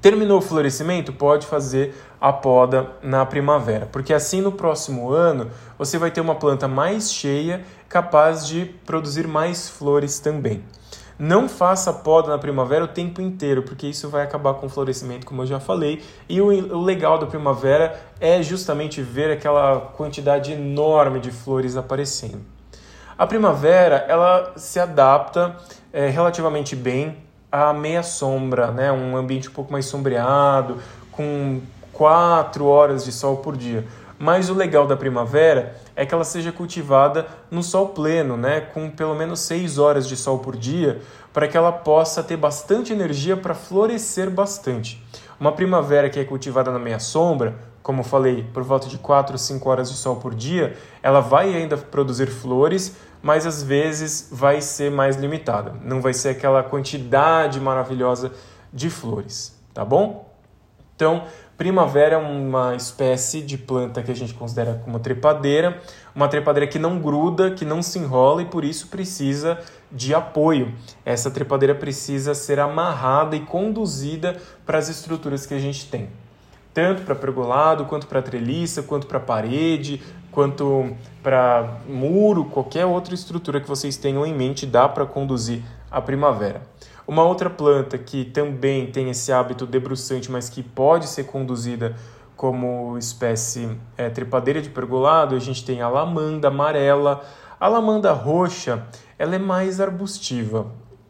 Terminou 0.02 0.40
o 0.40 0.42
florescimento, 0.42 1.12
pode 1.14 1.48
fazer 1.48 1.96
a 2.22 2.32
poda 2.32 2.92
na 3.02 3.26
primavera, 3.26 3.88
porque 3.92 4.14
assim 4.14 4.42
no 4.42 4.52
próximo 4.52 5.12
ano 5.12 5.50
você 5.78 5.98
vai 5.98 6.12
ter 6.12 6.22
uma 6.22 6.36
planta 6.36 6.68
mais 6.68 7.12
cheia, 7.12 7.64
capaz 7.90 8.46
de 8.46 8.66
produzir 8.86 9.28
mais 9.28 9.70
flores 9.70 10.20
também. 10.20 10.64
Não 11.18 11.50
faça 11.50 11.92
poda 11.92 12.30
na 12.30 12.38
primavera 12.38 12.84
o 12.84 12.88
tempo 12.88 13.22
inteiro, 13.22 13.64
porque 13.64 13.88
isso 13.88 14.08
vai 14.08 14.24
acabar 14.24 14.54
com 14.54 14.68
o 14.68 14.70
florescimento, 14.70 15.26
como 15.26 15.42
eu 15.42 15.48
já 15.48 15.60
falei. 15.60 16.04
E 16.30 16.40
o, 16.40 16.48
o 16.48 16.84
legal 16.84 17.18
da 17.18 17.26
primavera 17.26 18.00
é 18.20 18.44
justamente 18.44 19.02
ver 19.02 19.32
aquela 19.32 19.80
quantidade 19.80 20.52
enorme 20.52 21.20
de 21.20 21.32
flores 21.32 21.76
aparecendo. 21.76 22.57
A 23.18 23.26
primavera 23.26 24.06
ela 24.08 24.54
se 24.58 24.80
adapta 24.80 25.56
é, 25.92 26.08
relativamente 26.08 26.76
bem 26.76 27.18
à 27.52 27.74
meia 27.74 28.04
sombra, 28.04 28.70
né? 28.70 28.92
um 28.92 29.18
ambiente 29.18 29.50
um 29.50 29.54
pouco 29.54 29.72
mais 29.72 29.88
sombreado, 29.88 30.78
com 31.12 31.60
quatro 31.92 32.66
horas 32.66 33.04
de 33.04 33.12
sol 33.12 33.38
por 33.38 33.58
dia. 33.58 33.88
Mas 34.20 34.50
o 34.52 34.54
legal 34.54 34.86
da 34.86 34.96
primavera 34.96 35.76
é 35.96 36.06
que 36.06 36.14
ela 36.14 36.24
seja 36.24 36.52
cultivada 36.52 37.26
no 37.50 37.64
sol 37.64 37.88
pleno, 37.90 38.38
né? 38.38 38.62
com 38.62 38.88
pelo 38.92 39.16
menos 39.16 39.40
seis 39.40 39.80
horas 39.80 40.08
de 40.08 40.16
sol 40.16 40.38
por 40.38 40.56
dia, 40.56 41.02
para 41.34 41.48
que 41.48 41.58
ela 41.58 41.72
possa 41.72 42.22
ter 42.22 42.38
bastante 42.38 42.94
energia 42.94 43.36
para 43.36 43.56
florescer 43.56 44.30
bastante. 44.30 45.04
Uma 45.40 45.52
primavera 45.52 46.08
que 46.08 46.20
é 46.20 46.24
cultivada 46.24 46.70
na 46.70 46.78
meia 46.78 47.00
sombra, 47.00 47.56
como 47.82 48.04
falei, 48.04 48.44
por 48.54 48.64
volta 48.64 48.88
de 48.88 48.98
4 48.98 49.34
ou 49.34 49.38
5 49.38 49.70
horas 49.70 49.90
de 49.90 49.98
sol 49.98 50.18
por 50.18 50.36
dia, 50.36 50.76
ela 51.02 51.22
vai 51.22 51.56
ainda 51.56 51.78
produzir 51.78 52.28
flores, 52.28 52.98
mas 53.22 53.46
às 53.46 53.64
vezes 53.64 54.28
vai 54.32 54.62
ser 54.62 54.92
mais 54.92 55.16
limitada. 55.16 55.74
Não 55.84 56.02
vai 56.02 56.14
ser 56.14 56.30
aquela 56.30 56.62
quantidade 56.64 57.60
maravilhosa 57.62 58.34
de 58.74 58.90
flores, 58.90 59.58
tá 59.74 59.86
bom? 59.86 60.28
Então, 60.96 61.24
primavera 61.58 62.16
é 62.16 62.18
uma 62.18 62.76
espécie 62.76 63.42
de 63.42 63.58
planta 63.58 64.04
que 64.04 64.12
a 64.12 64.16
gente 64.16 64.34
considera 64.34 64.82
como 64.84 65.00
trepadeira, 65.00 65.82
uma 66.14 66.28
trepadeira 66.28 66.68
que 66.68 66.78
não 66.78 67.00
gruda, 67.00 67.52
que 67.52 67.64
não 67.64 67.82
se 67.82 68.00
enrola 68.00 68.42
e 68.42 68.46
por 68.46 68.66
isso 68.66 68.88
precisa 68.88 69.60
de 69.92 70.14
apoio. 70.14 70.74
Essa 71.06 71.32
trepadeira 71.32 71.74
precisa 71.74 72.34
ser 72.34 72.60
amarrada 72.60 73.36
e 73.36 73.42
conduzida 73.42 74.36
para 74.66 74.78
as 74.78 74.90
estruturas 74.90 75.46
que 75.46 75.54
a 75.54 75.60
gente 75.60 75.90
tem 75.90 76.10
tanto 76.78 77.02
para 77.02 77.16
pergolado, 77.16 77.86
quanto 77.86 78.06
para 78.06 78.22
treliça, 78.22 78.84
quanto 78.84 79.08
para 79.08 79.20
parede, 79.20 80.00
quanto 80.30 80.96
para 81.24 81.80
muro, 81.90 82.46
qualquer 82.46 82.86
outra 82.86 83.16
estrutura 83.16 83.60
que 83.60 83.68
vocês 83.68 83.98
tenham 83.98 84.24
em 84.24 84.32
mente 84.32 84.64
dá 84.64 84.88
para 84.88 85.04
conduzir 85.04 85.64
a 85.90 86.00
primavera. 86.00 86.62
Uma 87.08 87.24
outra 87.24 87.50
planta 87.50 87.98
que 87.98 88.26
também 88.26 88.92
tem 88.92 89.10
esse 89.10 89.32
hábito 89.32 89.66
debruçante, 89.66 90.32
mas 90.32 90.50
que 90.50 90.62
pode 90.62 91.08
ser 91.08 91.24
conduzida 91.24 91.96
como 92.36 92.96
espécie 92.96 93.76
é, 93.98 94.08
trepadeira 94.12 94.62
de 94.62 94.70
pergolado, 94.70 95.36
a 95.36 95.40
gente 95.40 95.66
tem 95.66 95.82
a 95.82 95.90
lamanda 95.90 96.50
amarela. 96.50 97.26
A 97.60 97.68
lamanda 97.68 98.14
roxa, 98.14 98.86
ela 99.18 99.34
é 99.34 99.40
mais 99.40 99.82
arbustiva 99.82 100.68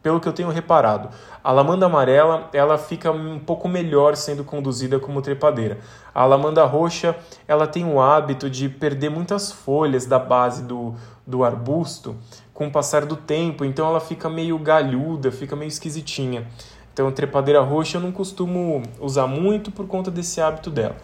pelo 0.08 0.22
que 0.22 0.28
eu 0.30 0.32
tenho 0.32 0.48
reparado. 0.48 1.10
A 1.44 1.52
lamanda 1.52 1.86
amarela, 1.86 2.50
ela 2.54 2.78
fica 2.78 3.12
um 3.12 3.38
pouco 3.38 3.68
melhor 3.68 4.16
sendo 4.16 4.42
conduzida 4.42 4.98
como 5.02 5.22
trepadeira. 5.22 5.80
A 6.16 6.24
lamanda 6.24 6.64
roxa, 6.64 7.14
ela 7.46 7.68
tem 7.68 7.84
o 7.84 8.00
hábito 8.00 8.50
de 8.50 8.70
perder 8.70 9.10
muitas 9.10 9.52
folhas 9.52 10.06
da 10.06 10.18
base 10.18 10.64
do, 10.64 10.96
do 11.26 11.44
arbusto 11.44 12.16
com 12.54 12.68
o 12.68 12.72
passar 12.72 13.06
do 13.06 13.18
tempo, 13.18 13.66
então 13.66 13.86
ela 13.86 14.00
fica 14.00 14.30
meio 14.30 14.58
galhuda, 14.58 15.30
fica 15.30 15.58
meio 15.58 15.68
esquisitinha. 15.68 16.48
Então, 16.94 17.12
trepadeira 17.12 17.60
roxa 17.60 17.98
eu 17.98 18.02
não 18.02 18.14
costumo 18.14 18.82
usar 19.02 19.28
muito 19.28 19.72
por 19.72 19.88
conta 19.88 20.10
desse 20.10 20.40
hábito 20.40 20.72
dela. 20.72 20.96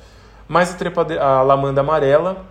Mas 0.48 0.74
a, 1.20 1.26
a 1.26 1.42
lamanda 1.42 1.82
amarela, 1.82 2.46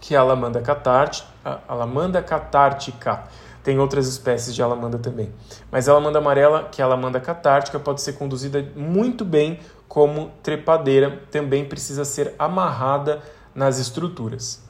que 0.00 0.16
é 0.16 0.18
a 0.18 0.24
lamanda 0.24 0.60
catártica, 0.60 1.28
a 1.44 1.74
lamanda 1.74 2.20
catártica, 2.20 3.22
tem 3.62 3.78
outras 3.78 4.06
espécies 4.08 4.54
de 4.54 4.62
alamanda 4.62 4.98
também. 4.98 5.30
Mas 5.70 5.88
a 5.88 5.92
alamanda 5.92 6.18
amarela, 6.18 6.68
que 6.70 6.80
é 6.80 6.84
a 6.84 6.86
alamanda 6.86 7.20
catártica, 7.20 7.78
pode 7.78 8.00
ser 8.00 8.14
conduzida 8.14 8.66
muito 8.74 9.24
bem 9.24 9.60
como 9.88 10.32
trepadeira, 10.42 11.22
também 11.30 11.64
precisa 11.64 12.04
ser 12.04 12.34
amarrada 12.38 13.20
nas 13.54 13.78
estruturas. 13.78 14.62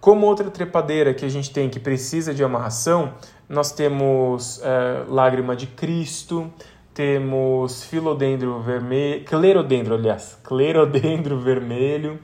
Como 0.00 0.26
outra 0.26 0.50
trepadeira 0.50 1.14
que 1.14 1.24
a 1.24 1.28
gente 1.28 1.50
tem 1.50 1.70
que 1.70 1.78
precisa 1.78 2.34
de 2.34 2.42
amarração, 2.42 3.14
nós 3.48 3.72
temos 3.72 4.60
é, 4.62 5.04
lágrima 5.08 5.54
de 5.54 5.66
Cristo, 5.66 6.50
temos 6.92 7.84
filodendro 7.84 8.60
vermelho, 8.60 9.24
clerodendro, 9.24 9.94
aliás, 9.94 10.38
clerodendro 10.44 11.38
vermelho, 11.40 12.18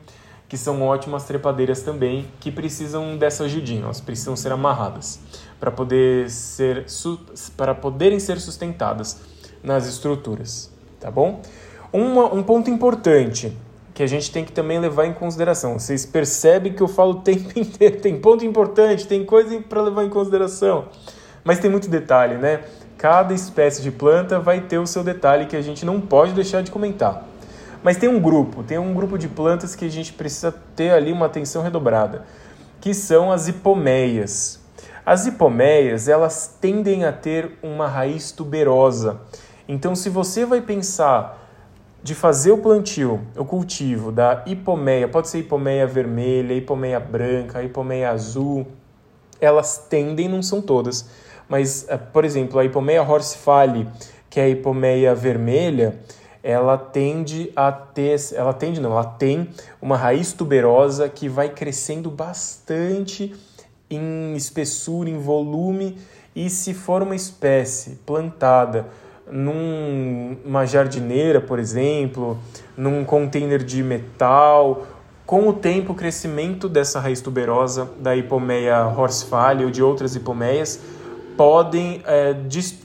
que 0.51 0.59
são 0.59 0.83
ótimas 0.83 1.23
trepadeiras 1.23 1.81
também, 1.83 2.27
que 2.41 2.51
precisam 2.51 3.17
dessa 3.17 3.45
ajudinha, 3.45 3.85
elas 3.85 4.01
precisam 4.01 4.35
ser 4.35 4.51
amarradas 4.51 5.21
para 5.61 5.71
poder 5.71 6.29
ser 6.29 6.87
para 7.57 7.73
poderem 7.73 8.19
ser 8.19 8.41
sustentadas 8.41 9.21
nas 9.63 9.87
estruturas, 9.87 10.69
tá 10.99 11.09
bom? 11.09 11.41
Uma, 11.93 12.35
um 12.35 12.43
ponto 12.43 12.69
importante 12.69 13.57
que 13.95 14.03
a 14.03 14.09
gente 14.09 14.33
tem 14.33 14.45
que 14.45 14.51
também 14.51 14.81
levar 14.81 15.07
em 15.07 15.13
consideração. 15.13 15.79
Vocês 15.79 16.05
percebem 16.05 16.73
que 16.73 16.83
eu 16.83 16.89
falo 16.89 17.13
o 17.13 17.21
tempo 17.23 17.57
inteiro, 17.57 18.01
tem 18.01 18.21
ponto 18.21 18.45
importante, 18.45 19.07
tem 19.07 19.25
coisa 19.25 19.57
para 19.61 19.83
levar 19.83 20.03
em 20.03 20.11
consideração. 20.11 20.87
Mas 21.45 21.61
tem 21.61 21.71
muito 21.71 21.89
detalhe, 21.89 22.35
né? 22.35 22.65
Cada 22.99 23.33
espécie 23.33 23.83
de 23.83 23.93
planta 23.93 24.41
vai 24.41 24.63
ter 24.63 24.79
o 24.79 24.87
seu 24.87 25.05
detalhe 25.05 25.47
que 25.47 25.57
a 25.57 25.63
gente 25.63 25.87
não 25.87 26.01
pode 26.01 26.33
deixar 26.33 26.61
de 26.61 26.73
comentar. 26.73 27.30
Mas 27.83 27.97
tem 27.97 28.09
um 28.09 28.21
grupo, 28.21 28.62
tem 28.62 28.79
um 28.79 28.93
grupo 28.93 29.16
de 29.16 29.27
plantas 29.29 29.75
que 29.75 29.85
a 29.85 29.88
gente 29.88 30.12
precisa 30.12 30.53
ter 30.77 30.90
ali 30.90 31.12
uma 31.12 31.27
atenção 31.27 31.62
redobrada, 31.62 32.25
que 32.81 32.93
são 32.93 33.33
as 33.33 33.49
hipomeias. 33.49 34.61
As 35.05 35.27
hipomeias, 35.27 36.07
elas 36.07 36.59
tendem 36.61 37.05
a 37.05 37.12
ter 37.12 37.59
uma 37.62 37.88
raiz 37.88 38.33
tuberosa. 38.33 39.21
Então, 39.66 39.95
se 39.95 40.11
você 40.11 40.45
vai 40.45 40.61
pensar 40.61 41.38
de 42.03 42.14
fazer 42.14 42.53
o 42.53 42.59
plantio, 42.59 43.21
o 43.37 43.45
cultivo 43.45 44.12
da 44.12 44.43
hipomeia, 44.47 45.09
pode 45.09 45.29
ser 45.29 45.38
hipomeia 45.38 45.87
vermelha, 45.87 46.55
hipomeia 46.55 47.01
branca, 47.01 47.62
hipomeia 47.62 48.11
azul, 48.11 48.66
elas 49.40 49.87
tendem, 49.88 50.29
não 50.29 50.43
são 50.43 50.61
todas, 50.61 51.09
mas, 51.49 51.87
eh, 51.88 51.97
por 51.97 52.25
exemplo, 52.25 52.59
a 52.59 52.64
hipomeia 52.64 53.03
horsefale, 53.03 53.88
que 54.29 54.38
é 54.38 54.45
a 54.45 54.49
hipomeia 54.49 55.14
vermelha, 55.14 55.99
ela 56.42 56.79
tende 56.79 57.53
a 57.55 57.70
ter, 57.70 58.16
ela 58.35 58.53
tende 58.53 58.81
não, 58.81 58.92
ela 58.92 59.05
tem 59.05 59.48
uma 59.81 59.96
raiz 59.96 60.33
tuberosa 60.33 61.09
que 61.09 61.29
vai 61.29 61.50
crescendo 61.50 62.11
bastante 62.11 63.35
em 63.90 64.35
espessura, 64.35 65.11
em 65.11 65.18
volume, 65.18 65.98
e 66.35 66.48
se 66.48 66.72
for 66.72 67.03
uma 67.03 67.16
espécie 67.16 67.98
plantada 68.07 68.87
numa 69.31 70.64
jardineira, 70.66 71.40
por 71.40 71.59
exemplo, 71.59 72.38
num 72.76 73.05
container 73.05 73.62
de 73.62 73.83
metal. 73.83 74.87
Com 75.26 75.48
o 75.48 75.53
tempo, 75.53 75.92
o 75.92 75.94
crescimento 75.94 76.68
dessa 76.68 76.98
raiz 76.98 77.20
tuberosa 77.20 77.88
da 78.00 78.16
hipomeia 78.16 78.87
horsefale 78.87 79.64
ou 79.64 79.70
de 79.70 79.83
outras 79.83 80.16
hipomeias 80.16 80.81
podem, 81.37 82.03
é, 82.05 82.35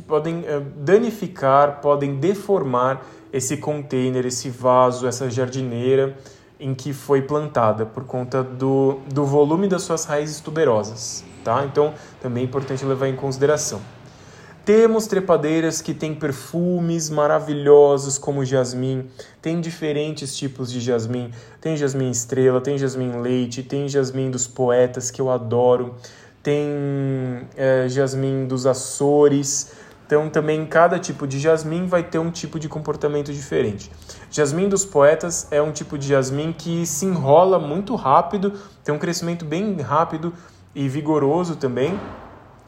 podem 0.07 0.43
é, 0.45 0.59
danificar, 0.77 1.81
podem 1.81 2.15
deformar 2.15 3.03
esse 3.35 3.57
container, 3.57 4.25
esse 4.25 4.49
vaso, 4.49 5.05
essa 5.05 5.29
jardineira 5.29 6.15
em 6.57 6.73
que 6.73 6.93
foi 6.93 7.21
plantada 7.21 7.85
por 7.85 8.05
conta 8.05 8.41
do, 8.41 8.99
do 9.13 9.25
volume 9.25 9.67
das 9.67 9.83
suas 9.83 10.05
raízes 10.05 10.39
tuberosas. 10.39 11.21
Tá? 11.43 11.65
Então, 11.65 11.93
também 12.21 12.43
é 12.43 12.45
importante 12.45 12.85
levar 12.85 13.09
em 13.09 13.15
consideração. 13.15 13.81
Temos 14.63 15.05
trepadeiras 15.05 15.81
que 15.81 15.93
têm 15.93 16.15
perfumes 16.15 17.09
maravilhosos 17.09 18.17
como 18.17 18.45
jasmim. 18.45 19.05
Tem 19.41 19.59
diferentes 19.59 20.35
tipos 20.35 20.71
de 20.71 20.79
jasmim. 20.79 21.29
Tem 21.59 21.75
jasmim 21.75 22.09
estrela, 22.09 22.61
tem 22.61 22.77
jasmim 22.77 23.19
leite, 23.19 23.61
tem 23.61 23.89
jasmim 23.89 24.31
dos 24.31 24.47
poetas 24.47 25.11
que 25.11 25.19
eu 25.19 25.29
adoro. 25.29 25.95
Tem 26.41 26.65
é, 27.57 27.85
jasmim 27.89 28.47
dos 28.47 28.65
Açores. 28.65 29.73
Então 30.05 30.29
também 30.29 30.65
cada 30.65 30.99
tipo 30.99 31.25
de 31.25 31.39
jasmim 31.39 31.87
vai 31.87 32.03
ter 32.03 32.19
um 32.19 32.29
tipo 32.29 32.59
de 32.59 32.69
comportamento 32.69 33.33
diferente. 33.33 33.91
Jasmim 34.29 34.69
dos 34.69 34.85
poetas 34.85 35.47
é 35.51 35.61
um 35.61 35.71
tipo 35.71 35.97
de 35.97 36.07
jasmim 36.07 36.53
que 36.53 36.85
se 36.85 37.05
enrola 37.05 37.57
muito 37.57 37.95
rápido, 37.95 38.53
tem 38.83 38.93
um 38.93 38.99
crescimento 38.99 39.43
bem 39.43 39.79
rápido 39.81 40.33
e 40.73 40.87
vigoroso 40.87 41.55
também 41.55 41.99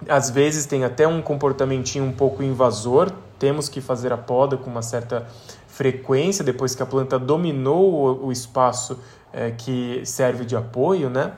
às 0.08 0.30
vezes 0.30 0.65
tem 0.65 0.84
até 0.84 1.08
um 1.08 1.21
comportamentinho 1.21 2.06
um 2.06 2.12
pouco 2.12 2.43
invasor, 2.43 3.12
temos 3.39 3.67
que 3.67 3.82
fazer 3.82 4.13
a 4.13 4.17
poda 4.17 4.58
com 4.58 4.69
uma 4.69 4.82
certa 4.82 5.28
frequência 5.67 6.43
depois 6.43 6.76
que 6.76 6.84
a 6.84 6.86
planta 6.86 7.17
dominou 7.17 8.23
o, 8.23 8.32
espaço 8.32 9.00
é, 9.34 9.52
que 9.52 10.02
serve 10.06 10.45
de 10.45 10.56
apoio, 10.56 11.10
né? 11.10 11.34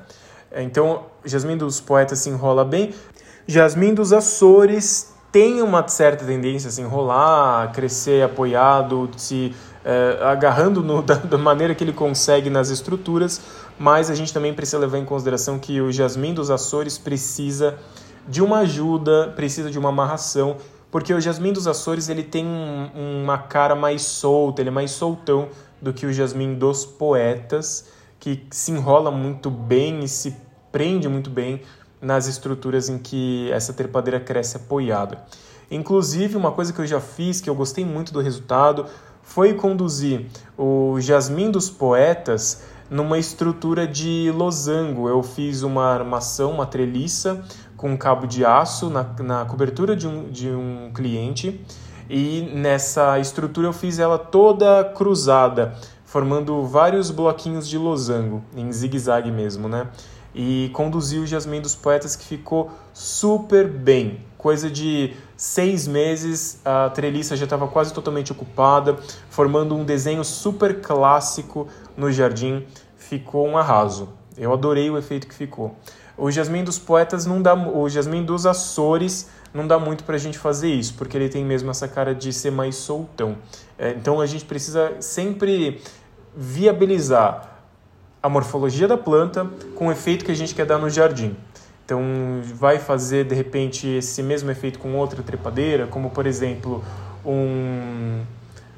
Então, 0.56 1.06
jasmim 1.24 1.58
dos 1.58 1.80
poetas 1.80 2.20
se 2.20 2.30
enrola 2.30 2.66
bem. 2.66 2.94
Jasmim 3.48 3.94
dos 3.94 4.14
Açores 4.14 5.14
tem 5.32 5.62
uma 5.62 5.88
certa 5.88 6.26
tendência 6.26 6.70
a 6.70 6.72
se 6.72 6.82
enrolar, 6.82 7.64
a 7.64 7.68
crescer 7.68 8.24
apoiado, 8.24 9.10
se 9.16 9.54
é, 9.86 10.20
agarrando 10.24 10.82
no, 10.82 11.02
da, 11.04 11.16
da, 11.16 11.38
maneira 11.38 11.76
que 11.76 11.84
ele 11.84 11.94
consegue 11.94 12.50
nas 12.50 12.70
estruturas, 12.70 13.42
mas 13.78 14.10
a 14.10 14.16
gente 14.16 14.34
também 14.34 14.54
precisa 14.54 14.80
levar 14.80 14.98
em 14.98 15.06
consideração 15.06 15.60
que 15.60 15.80
o 15.82 15.92
jasmim 15.92 16.34
dos 16.34 16.50
Açores 16.50 16.98
precisa 16.98 17.78
de 18.28 18.42
uma 18.42 18.60
ajuda, 18.60 19.34
precisa 19.36 19.70
de 19.70 19.80
uma 19.80 19.90
amarração, 19.90 20.58
porque 20.92 21.14
o 21.14 21.22
jasmim 21.22 21.54
dos 21.54 21.68
Açores 21.68 22.10
ele 22.10 22.24
tem 22.24 22.46
um, 22.46 23.24
uma 23.24 23.38
cara 23.38 23.76
mais 23.76 24.02
solta, 24.02 24.62
ele 24.62 24.70
é 24.70 24.72
mais 24.72 24.92
soltão 24.92 25.50
do 25.82 25.94
que 25.94 26.06
o 26.06 26.12
jasmim 26.12 26.56
dos 26.56 26.86
poetas, 26.86 27.88
que 28.20 28.46
se 28.52 28.72
enrola 28.72 29.10
muito 29.10 29.50
bem 29.50 30.00
e 30.04 30.08
se 30.08 30.36
prende 30.72 31.08
muito 31.08 31.30
bem 31.30 31.62
nas 32.02 32.28
estruturas 32.28 32.90
em 32.90 32.98
que 32.98 33.52
essa 33.52 33.74
trepadeira 33.74 34.20
cresce 34.20 34.58
apoiada. 34.58 35.24
Inclusive, 35.70 36.36
uma 36.36 36.52
coisa 36.52 36.74
que 36.74 36.80
eu 36.80 36.88
já 36.88 37.00
fiz, 37.00 37.42
que 37.42 37.50
eu 37.50 37.56
gostei 37.56 37.86
muito 37.86 38.12
do 38.12 38.22
resultado, 38.22 38.86
foi 39.22 39.54
conduzir 39.54 40.26
o 40.58 41.00
jasmim 41.00 41.52
dos 41.52 41.70
poetas 41.70 42.64
numa 42.90 43.20
estrutura 43.20 43.88
de 43.88 44.32
losango. 44.36 45.08
Eu 45.08 45.22
fiz 45.22 45.62
uma 45.62 45.86
armação, 45.86 46.52
uma 46.52 46.66
treliça, 46.66 47.44
com 47.78 47.92
um 47.92 47.98
cabo 47.98 48.26
de 48.26 48.44
aço 48.44 48.90
na, 48.90 49.04
na 49.20 49.46
cobertura 49.46 49.96
de 49.96 50.08
um, 50.08 50.30
de 50.30 50.50
um 50.50 50.92
cliente 50.94 51.64
e 52.10 52.52
nessa 52.56 53.20
estrutura 53.20 53.68
eu 53.68 53.74
fiz 53.74 54.00
ela 54.00 54.18
toda 54.18 54.84
cruzada, 54.84 55.76
formando 56.04 56.66
vários 56.66 57.12
bloquinhos 57.12 57.70
de 57.70 57.78
losango, 57.78 58.44
em 58.56 58.72
zigue-zague 58.72 59.32
mesmo, 59.32 59.70
né? 59.70 59.88
E 60.34 60.70
conduzi 60.74 61.18
o 61.18 61.26
Jasmim 61.26 61.62
dos 61.62 61.76
Poetas 61.76 62.16
que 62.16 62.26
ficou 62.26 62.72
super 62.94 63.68
bem. 63.68 64.24
Coisa 64.38 64.70
de 64.70 65.14
seis 65.36 65.88
meses, 65.88 66.62
a 66.64 66.90
treliça 66.90 67.36
já 67.36 67.44
estava 67.44 67.68
quase 67.68 67.94
totalmente 67.94 68.32
ocupada, 68.32 68.98
formando 69.30 69.76
um 69.76 69.84
desenho 69.84 70.24
super 70.24 70.82
clássico 70.82 71.68
no 71.98 72.12
jardim. 72.12 72.66
Ficou 72.96 73.48
um 73.48 73.58
arraso. 73.58 74.10
Eu 74.38 74.54
adorei 74.54 74.90
o 74.90 74.98
efeito 74.98 75.28
que 75.28 75.34
ficou. 75.34 75.76
O 76.18 76.30
Jasmim 76.30 76.64
dos 76.64 76.78
Poetas 76.78 77.26
não 77.26 77.42
dá, 77.42 77.54
o 77.54 77.88
Jasmim 77.90 78.24
dos 78.24 78.46
Açores 78.46 79.30
não 79.54 79.66
dá 79.66 79.80
muito 79.80 80.04
para 80.04 80.16
a 80.16 80.20
gente 80.20 80.38
fazer 80.38 80.70
isso, 80.70 80.94
porque 80.96 81.16
ele 81.16 81.30
tem 81.30 81.44
mesmo 81.46 81.72
essa 81.72 81.88
cara 81.88 82.14
de 82.14 82.32
ser 82.34 82.52
mais 82.52 82.76
soltão. 82.76 83.38
É, 83.78 83.92
então 83.92 84.20
a 84.20 84.26
gente 84.26 84.46
precisa 84.46 84.98
sempre 85.00 85.82
viabilizar 86.36 87.59
a 88.22 88.30
morfologia 88.30 88.88
da 88.88 88.98
planta 88.98 89.48
com 89.76 89.88
o 89.88 89.92
efeito 89.92 90.26
que 90.26 90.32
a 90.32 90.36
gente 90.36 90.54
quer 90.54 90.66
dar 90.66 90.78
no 90.78 90.90
jardim. 90.90 91.36
Então 91.86 92.02
vai 92.44 92.78
fazer 92.78 93.26
de 93.26 93.34
repente 93.34 93.88
esse 93.88 94.22
mesmo 94.22 94.52
efeito 94.52 94.78
com 94.78 94.96
outra 94.96 95.24
trepadeira, 95.24 95.88
como 95.88 96.12
por 96.12 96.28
exemplo 96.28 96.84
um, 97.26 98.22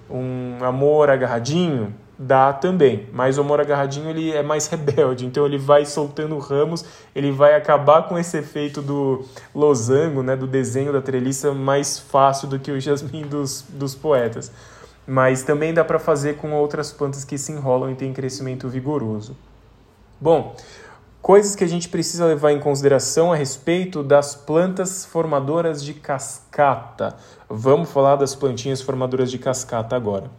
um 0.10 0.63
amor 0.63 1.10
agarradinho, 1.10 1.93
dá 2.17 2.54
também, 2.54 3.10
mas 3.12 3.38
o 3.38 3.41
amor 3.41 3.60
agarradinho 3.60 4.10
ele 4.10 4.32
é 4.32 4.43
mais 4.43 4.67
rebelde, 4.71 5.25
então 5.25 5.45
ele 5.45 5.58
vai 5.58 5.86
soltando 5.86 6.38
ramos, 6.38 6.86
ele 7.15 7.32
vai 7.32 7.56
acabar 7.56 8.04
com 8.04 8.17
esse 8.17 8.38
efeito 8.38 8.82
do 8.82 9.25
losango, 9.54 10.21
né, 10.21 10.36
do 10.36 10.45
desenho 10.45 10.93
da 10.93 11.01
treliça 11.01 11.51
mais 11.51 11.97
fácil 11.97 12.47
do 12.47 12.60
que 12.60 12.71
o 12.71 12.80
jasmim 12.80 13.23
dos, 13.23 13.65
dos 13.67 13.95
poetas. 13.95 14.51
Mas 15.06 15.44
também 15.44 15.74
dá 15.74 15.84
para 15.84 16.00
fazer 16.00 16.38
com 16.38 16.52
outras 16.54 16.92
plantas 16.92 17.24
que 17.26 17.38
se 17.38 17.52
enrolam 17.52 17.92
e 17.92 17.96
têm 17.96 18.14
crescimento 18.14 18.70
vigoroso. 18.70 19.36
Bom, 20.20 20.56
coisas 21.22 21.56
que 21.56 21.64
a 21.64 21.68
gente 21.68 21.90
precisa 21.90 22.26
levar 22.26 22.52
em 22.52 22.60
consideração 22.60 23.34
a 23.34 23.36
respeito 23.36 24.04
das 24.04 24.36
plantas 24.36 25.06
formadoras 25.06 25.84
de 25.84 25.94
cascata. 25.94 27.16
Vamos 27.50 27.92
falar 27.92 28.16
das 28.16 28.36
plantinhas 28.36 28.82
formadoras 28.82 29.32
de 29.32 29.40
cascata 29.40 29.96
agora 29.96 30.30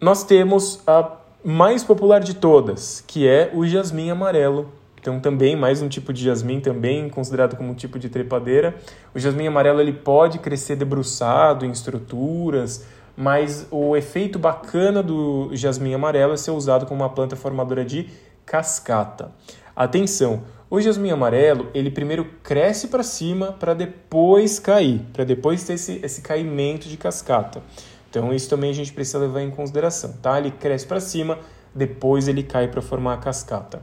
nós 0.00 0.24
temos 0.24 0.80
a 0.86 1.10
mais 1.42 1.82
popular 1.82 2.20
de 2.20 2.34
todas, 2.34 3.02
que 3.06 3.26
é 3.26 3.50
o 3.54 3.66
jasmim 3.66 4.10
amarelo. 4.10 4.70
Então 5.00 5.20
também 5.20 5.54
mais 5.54 5.80
um 5.80 5.88
tipo 5.88 6.12
de 6.12 6.24
jasmim 6.24 6.60
também 6.60 7.08
considerado 7.08 7.56
como 7.56 7.70
um 7.70 7.74
tipo 7.74 7.98
de 7.98 8.08
trepadeira. 8.08 8.74
O 9.14 9.18
jasmim 9.18 9.46
amarelo 9.46 9.80
ele 9.80 9.92
pode 9.92 10.38
crescer 10.38 10.76
debruçado 10.76 11.64
em 11.64 11.70
estruturas, 11.70 12.84
mas 13.16 13.66
o 13.70 13.96
efeito 13.96 14.38
bacana 14.38 15.02
do 15.02 15.50
jasmim 15.52 15.94
amarelo 15.94 16.34
é 16.34 16.36
ser 16.36 16.50
usado 16.50 16.84
como 16.86 17.02
uma 17.02 17.10
planta 17.10 17.34
formadora 17.34 17.84
de 17.84 18.08
cascata. 18.44 19.32
Atenção, 19.74 20.42
o 20.68 20.80
jasmim 20.80 21.10
amarelo, 21.10 21.68
ele 21.72 21.90
primeiro 21.90 22.24
cresce 22.42 22.88
para 22.88 23.02
cima 23.02 23.52
para 23.52 23.72
depois 23.72 24.58
cair, 24.58 25.00
para 25.12 25.24
depois 25.24 25.64
ter 25.64 25.74
esse, 25.74 26.00
esse 26.02 26.20
caimento 26.20 26.88
de 26.88 26.96
cascata. 26.96 27.62
Então 28.10 28.32
isso 28.32 28.48
também 28.48 28.70
a 28.70 28.74
gente 28.74 28.92
precisa 28.92 29.18
levar 29.18 29.42
em 29.42 29.50
consideração, 29.50 30.12
tá? 30.22 30.38
Ele 30.38 30.50
cresce 30.50 30.86
para 30.86 31.00
cima, 31.00 31.38
depois 31.74 32.28
ele 32.28 32.42
cai 32.42 32.68
para 32.68 32.82
formar 32.82 33.14
a 33.14 33.16
cascata. 33.18 33.82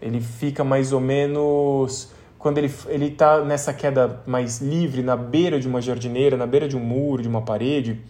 Ele 0.00 0.20
fica 0.20 0.64
mais 0.64 0.92
ou 0.92 1.00
menos 1.00 2.10
quando 2.38 2.58
ele 2.58 2.70
ele 2.88 3.06
está 3.06 3.42
nessa 3.44 3.72
queda 3.72 4.22
mais 4.26 4.60
livre 4.60 5.02
na 5.02 5.16
beira 5.16 5.58
de 5.58 5.66
uma 5.66 5.80
jardineira, 5.80 6.36
na 6.36 6.46
beira 6.46 6.68
de 6.68 6.76
um 6.76 6.80
muro, 6.80 7.22
de 7.22 7.28
uma 7.28 7.42
parede, 7.42 8.00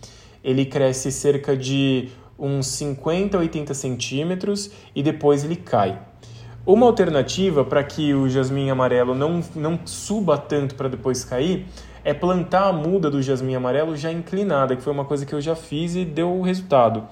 ele 0.45 0.67
cresce 0.67 1.11
cerca 1.11 1.57
de 1.57 2.11
uns 2.39 2.67
50 2.67 3.37
a 3.37 3.41
80 3.41 3.73
centímetros 3.73 4.71
e 4.95 5.03
depois 5.03 5.43
ele 5.43 5.57
cai. 5.57 5.99
Uma 6.67 6.87
alternativa 6.87 7.65
para 7.65 7.83
que 7.83 8.15
o 8.15 8.29
jasmim 8.29 8.71
amarelo 8.71 9.15
não, 9.15 9.43
não 9.55 9.79
suba 9.85 10.37
tanto 10.39 10.75
para 10.75 10.89
depois 10.89 11.25
cair 11.25 11.67
é 12.05 12.13
plantar 12.13 12.69
a 12.69 12.73
muda 12.73 13.11
do 13.11 13.23
jasmim 13.23 13.55
amarelo 13.55 13.97
já 13.97 14.13
inclinada, 14.13 14.77
que 14.77 14.83
foi 14.83 14.93
uma 14.93 15.05
coisa 15.05 15.25
que 15.25 15.35
eu 15.35 15.41
já 15.41 15.57
fiz 15.57 15.95
e 15.95 16.05
deu 16.05 16.41
resultado. 16.43 17.05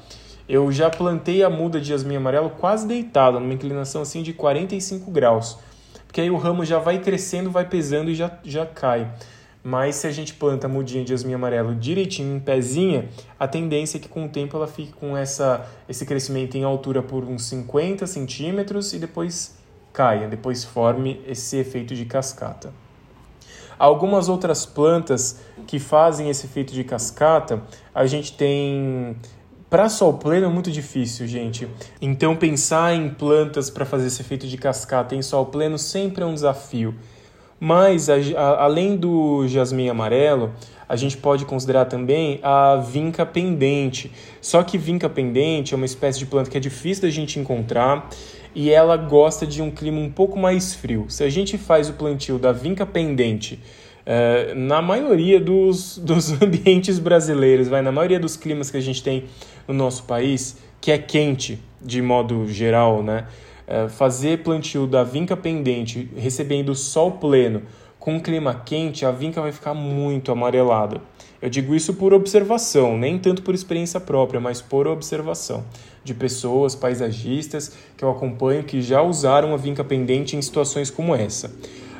Eu 0.48 0.70
já 0.70 0.90
plantei 0.90 1.42
a 1.42 1.48
muda 1.48 1.80
de 1.80 1.88
jasmim 1.88 2.16
amarelo 2.16 2.50
quase 2.50 2.86
deitada, 2.86 3.40
numa 3.40 3.54
inclinação 3.54 4.02
assim 4.02 4.22
de 4.22 4.34
45 4.34 5.10
graus. 5.10 5.58
Porque 6.06 6.20
aí 6.20 6.30
o 6.30 6.36
ramo 6.36 6.62
já 6.62 6.78
vai 6.78 6.98
crescendo, 6.98 7.50
vai 7.50 7.66
pesando 7.66 8.10
e 8.10 8.14
já, 8.14 8.30
já 8.44 8.66
cai. 8.66 9.10
Mas 9.64 9.96
se 9.96 10.06
a 10.06 10.10
gente 10.10 10.34
planta 10.34 10.66
a 10.66 10.70
mudinha 10.70 11.04
de 11.04 11.10
jasmim 11.10 11.34
amarelo 11.34 11.74
direitinho 11.74 12.36
em 12.36 12.40
pezinha, 12.40 13.08
a 13.38 13.46
tendência 13.46 13.96
é 13.96 14.00
que 14.00 14.08
com 14.08 14.26
o 14.26 14.28
tempo 14.28 14.56
ela 14.56 14.66
fique 14.66 14.92
com 14.92 15.16
essa, 15.16 15.66
esse 15.88 16.04
crescimento 16.04 16.56
em 16.56 16.64
altura 16.64 17.02
por 17.02 17.24
uns 17.24 17.44
50 17.44 18.06
centímetros 18.06 18.92
e 18.92 18.98
depois 18.98 19.56
caia, 19.92 20.26
depois 20.26 20.64
forme 20.64 21.20
esse 21.26 21.56
efeito 21.58 21.94
de 21.94 22.04
cascata. 22.04 22.72
Algumas 23.78 24.28
outras 24.28 24.66
plantas 24.66 25.40
que 25.66 25.78
fazem 25.78 26.28
esse 26.28 26.46
efeito 26.46 26.72
de 26.72 26.82
cascata, 26.82 27.62
a 27.94 28.06
gente 28.06 28.32
tem 28.32 29.16
para 29.68 29.88
sol 29.88 30.18
pleno 30.18 30.46
é 30.46 30.48
muito 30.50 30.70
difícil, 30.70 31.26
gente. 31.26 31.66
Então 32.00 32.36
pensar 32.36 32.94
em 32.94 33.08
plantas 33.08 33.70
para 33.70 33.86
fazer 33.86 34.08
esse 34.08 34.20
efeito 34.20 34.46
de 34.46 34.58
cascata 34.58 35.14
em 35.14 35.22
sol 35.22 35.46
pleno 35.46 35.78
sempre 35.78 36.22
é 36.22 36.26
um 36.26 36.34
desafio. 36.34 36.94
Mas 37.64 38.10
a, 38.10 38.14
a, 38.16 38.64
além 38.64 38.96
do 38.96 39.46
jasmim 39.46 39.88
amarelo, 39.88 40.52
a 40.88 40.96
gente 40.96 41.16
pode 41.16 41.44
considerar 41.44 41.84
também 41.84 42.40
a 42.42 42.74
vinca 42.74 43.24
pendente. 43.24 44.10
Só 44.40 44.64
que 44.64 44.76
vinca 44.76 45.08
pendente 45.08 45.72
é 45.72 45.76
uma 45.76 45.86
espécie 45.86 46.18
de 46.18 46.26
planta 46.26 46.50
que 46.50 46.56
é 46.56 46.60
difícil 46.60 47.04
da 47.04 47.10
gente 47.10 47.38
encontrar 47.38 48.10
e 48.52 48.68
ela 48.68 48.96
gosta 48.96 49.46
de 49.46 49.62
um 49.62 49.70
clima 49.70 50.00
um 50.00 50.10
pouco 50.10 50.36
mais 50.36 50.74
frio. 50.74 51.06
Se 51.08 51.22
a 51.22 51.30
gente 51.30 51.56
faz 51.56 51.88
o 51.88 51.92
plantio 51.92 52.36
da 52.36 52.50
vinca 52.50 52.84
pendente 52.84 53.60
é, 54.04 54.52
na 54.56 54.82
maioria 54.82 55.38
dos, 55.38 55.98
dos 56.02 56.32
ambientes 56.42 56.98
brasileiros, 56.98 57.68
vai, 57.68 57.80
na 57.80 57.92
maioria 57.92 58.18
dos 58.18 58.36
climas 58.36 58.72
que 58.72 58.76
a 58.76 58.82
gente 58.82 59.04
tem 59.04 59.26
no 59.68 59.74
nosso 59.74 60.02
país, 60.02 60.58
que 60.80 60.90
é 60.90 60.98
quente 60.98 61.60
de 61.80 62.02
modo 62.02 62.48
geral, 62.48 63.04
né? 63.04 63.24
É, 63.66 63.88
fazer 63.88 64.42
plantio 64.42 64.86
da 64.86 65.04
vinca 65.04 65.36
pendente, 65.36 66.10
recebendo 66.16 66.74
sol 66.74 67.12
pleno, 67.12 67.62
com 67.98 68.20
clima 68.20 68.54
quente, 68.54 69.06
a 69.06 69.12
vinca 69.12 69.40
vai 69.40 69.52
ficar 69.52 69.74
muito 69.74 70.32
amarelada. 70.32 71.00
Eu 71.40 71.48
digo 71.48 71.74
isso 71.74 71.94
por 71.94 72.12
observação, 72.12 72.98
nem 72.98 73.18
tanto 73.18 73.42
por 73.42 73.54
experiência 73.54 74.00
própria, 74.00 74.40
mas 74.40 74.60
por 74.60 74.86
observação 74.86 75.64
de 76.04 76.14
pessoas, 76.14 76.74
paisagistas 76.74 77.72
que 77.96 78.04
eu 78.04 78.10
acompanho 78.10 78.64
que 78.64 78.82
já 78.82 79.02
usaram 79.02 79.54
a 79.54 79.56
vinca 79.56 79.84
pendente 79.84 80.36
em 80.36 80.42
situações 80.42 80.90
como 80.90 81.14
essa. 81.14 81.54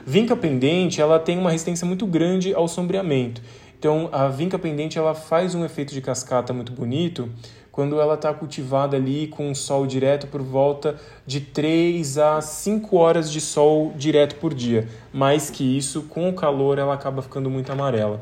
Vinca 0.04 0.34
pendente, 0.34 1.00
ela 1.00 1.18
tem 1.18 1.38
uma 1.38 1.50
resistência 1.50 1.86
muito 1.86 2.06
grande 2.06 2.52
ao 2.52 2.66
sombreamento. 2.66 3.40
Então, 3.78 4.08
a 4.12 4.28
vinca 4.28 4.58
pendente 4.58 4.98
ela 4.98 5.14
faz 5.14 5.54
um 5.54 5.64
efeito 5.64 5.92
de 5.92 6.00
cascata 6.00 6.52
muito 6.52 6.72
bonito 6.72 7.28
quando 7.72 7.98
ela 7.98 8.14
está 8.14 8.32
cultivada 8.34 8.98
ali 8.98 9.26
com 9.26 9.54
sol 9.54 9.86
direto 9.86 10.26
por 10.26 10.42
volta 10.42 10.96
de 11.26 11.40
3 11.40 12.18
a 12.18 12.40
5 12.42 12.94
horas 12.96 13.32
de 13.32 13.40
sol 13.40 13.94
direto 13.96 14.36
por 14.36 14.52
dia. 14.52 14.86
Mais 15.10 15.48
que 15.48 15.64
isso, 15.76 16.02
com 16.02 16.28
o 16.28 16.34
calor, 16.34 16.78
ela 16.78 16.92
acaba 16.92 17.22
ficando 17.22 17.48
muito 17.48 17.72
amarela. 17.72 18.20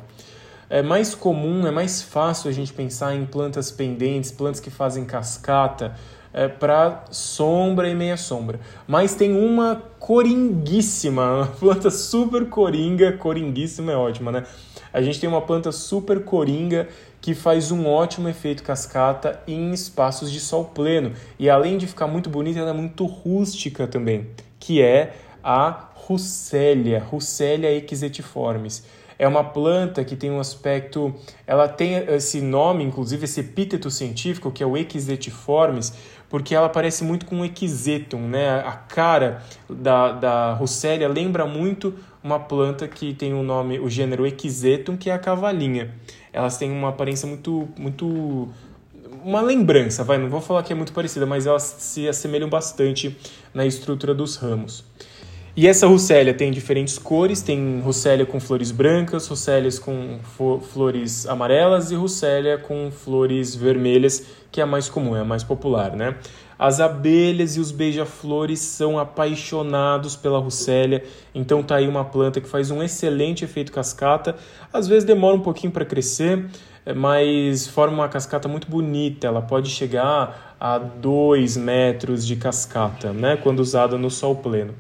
É 0.71 0.83
mais 0.83 1.17
comum, 1.17 1.67
é 1.67 1.73
mais 1.73 2.01
fácil 2.01 2.49
a 2.49 2.53
gente 2.53 2.73
pensar 2.73 3.13
em 3.13 3.27
plantas 3.27 3.73
pendentes, 3.73 4.31
plantas 4.31 4.61
que 4.61 4.71
fazem 4.71 5.05
cascata, 5.05 5.97
é, 6.33 6.47
para 6.47 7.05
sombra 7.11 7.89
e 7.89 7.95
meia 7.95 8.17
sombra. 8.17 8.61
Mas 8.87 9.17
tem 9.17 9.33
uma 9.33 9.83
coringuíssima, 9.99 11.35
uma 11.35 11.47
planta 11.47 11.91
super 11.91 12.49
coringa, 12.49 13.13
coringuíssima 13.15 13.91
é 13.91 13.97
ótima, 13.97 14.31
né? 14.31 14.45
A 14.93 15.01
gente 15.03 15.21
tem 15.21 15.29
uma 15.29 15.41
planta 15.41 15.73
super 15.73 16.25
coringa 16.25 16.89
que 17.21 17.35
faz 17.35 17.71
um 17.71 17.87
ótimo 17.87 18.29
efeito 18.29 18.63
cascata 18.63 19.41
em 19.47 19.73
espaços 19.73 20.31
de 20.31 20.41
sol 20.41 20.65
pleno. 20.65 21.13
E 21.39 21.51
além 21.51 21.79
de 21.79 21.87
ficar 21.87 22.07
muito 22.07 22.31
bonita, 22.31 22.59
ela 22.59 22.71
é 22.71 22.75
muito 22.75 23.05
rústica 23.05 23.87
também, 23.87 24.29
que 24.59 24.81
é 24.81 25.15
a 25.43 25.89
Russélia, 25.95 27.01
Russélia 27.01 27.73
equisetiformes 27.75 28.85
é 29.21 29.29
uma 29.29 29.45
planta 29.45 30.03
que 30.03 30.17
tem 30.17 30.31
um 30.31 30.41
aspecto, 30.41 31.15
ela 31.47 31.69
tem 31.69 31.97
esse 32.09 32.41
nome, 32.41 32.83
inclusive 32.83 33.25
esse 33.25 33.41
epíteto 33.41 33.91
científico, 33.91 34.51
que 34.51 34.63
é 34.63 34.67
o 34.67 34.79
Equisetiformes, 34.79 35.93
porque 36.31 36.55
ela 36.55 36.71
parece 36.71 37.05
muito 37.05 37.27
com 37.27 37.41
o 37.41 37.45
Equisetum, 37.45 38.21
né? 38.21 38.61
A 38.61 38.73
cara 38.73 39.43
da, 39.69 40.13
da 40.13 40.53
Russélia 40.55 41.07
lembra 41.07 41.45
muito 41.45 41.95
uma 42.23 42.39
planta 42.39 42.87
que 42.87 43.15
tem 43.15 43.33
o 43.33 43.43
nome, 43.43 43.79
o 43.79 43.89
gênero 43.89 44.27
Equisetum, 44.27 44.97
que 44.97 45.11
é 45.11 45.13
a 45.13 45.19
cavalinha. 45.19 45.95
Elas 46.33 46.59
têm 46.59 46.71
uma 46.71 46.91
aparência 46.91 47.27
muito, 47.27 47.69
muito 47.77 48.49
uma 49.25 49.41
lembrança, 49.41 50.05
vai, 50.05 50.19
não 50.19 50.29
vou 50.29 50.41
falar 50.41 50.63
que 50.63 50.73
é 50.73 50.77
muito 50.77 50.93
parecida, 50.93 51.27
mas 51.27 51.47
elas 51.47 51.63
se 51.63 52.09
assemelham 52.09 52.49
bastante 52.49 53.17
na 53.53 53.67
estrutura 53.67 54.15
dos 54.15 54.37
ramos. 54.37 54.85
E 55.57 55.67
essa 55.67 55.87
Russélia 55.89 56.33
tem 56.33 56.53
diferentes 56.53 56.97
cores, 56.97 57.43
tem 57.43 57.81
Russélia 57.81 58.25
com 58.25 58.39
flores 58.39 58.71
brancas, 58.71 59.27
Russelias 59.27 59.81
com 59.81 60.21
flores 60.73 61.27
amarelas 61.27 61.91
e 61.91 61.97
Russélia 61.97 62.57
com 62.57 62.91
flores 62.93 63.57
vermelhas, 63.57 64.25
que 64.53 64.61
é 64.61 64.65
a 64.65 64.67
mais 64.67 64.89
comum, 64.89 65.17
é 65.17 65.21
a 65.21 65.25
mais 65.25 65.43
popular, 65.43 65.97
né? 65.97 66.15
As 66.57 66.79
abelhas 66.79 67.57
e 67.57 67.61
os 67.61 67.73
beija-flores 67.73 68.61
são 68.61 68.99
apaixonados 68.99 70.15
pela 70.15 70.39
Russélia, 70.39 71.03
então 71.35 71.63
tá 71.65 71.77
aí 71.77 71.89
uma 71.89 72.05
planta 72.05 72.41
que 72.41 72.49
faz 72.49 72.71
um 72.71 72.81
excelente 72.83 73.45
efeito 73.45 73.73
cascata. 73.73 74.37
Às 74.73 74.87
vezes 74.87 75.05
demora 75.05 75.35
um 75.35 75.41
pouquinho 75.41 75.73
para 75.73 75.85
crescer, 75.85 76.47
mas 76.95 77.67
forma 77.67 77.95
uma 77.95 78.09
cascata 78.09 78.47
muito 78.47 78.71
bonita. 78.71 79.27
Ela 79.27 79.43
pode 79.43 79.69
chegar 79.69 80.55
a 80.61 80.79
2 80.79 81.57
metros 81.57 82.25
de 82.25 82.37
cascata, 82.37 83.13
né? 83.13 83.37
Quando 83.37 83.59
usada 83.61 83.99
no 83.99 84.11
sol 84.11 84.37
pleno. 84.37 84.75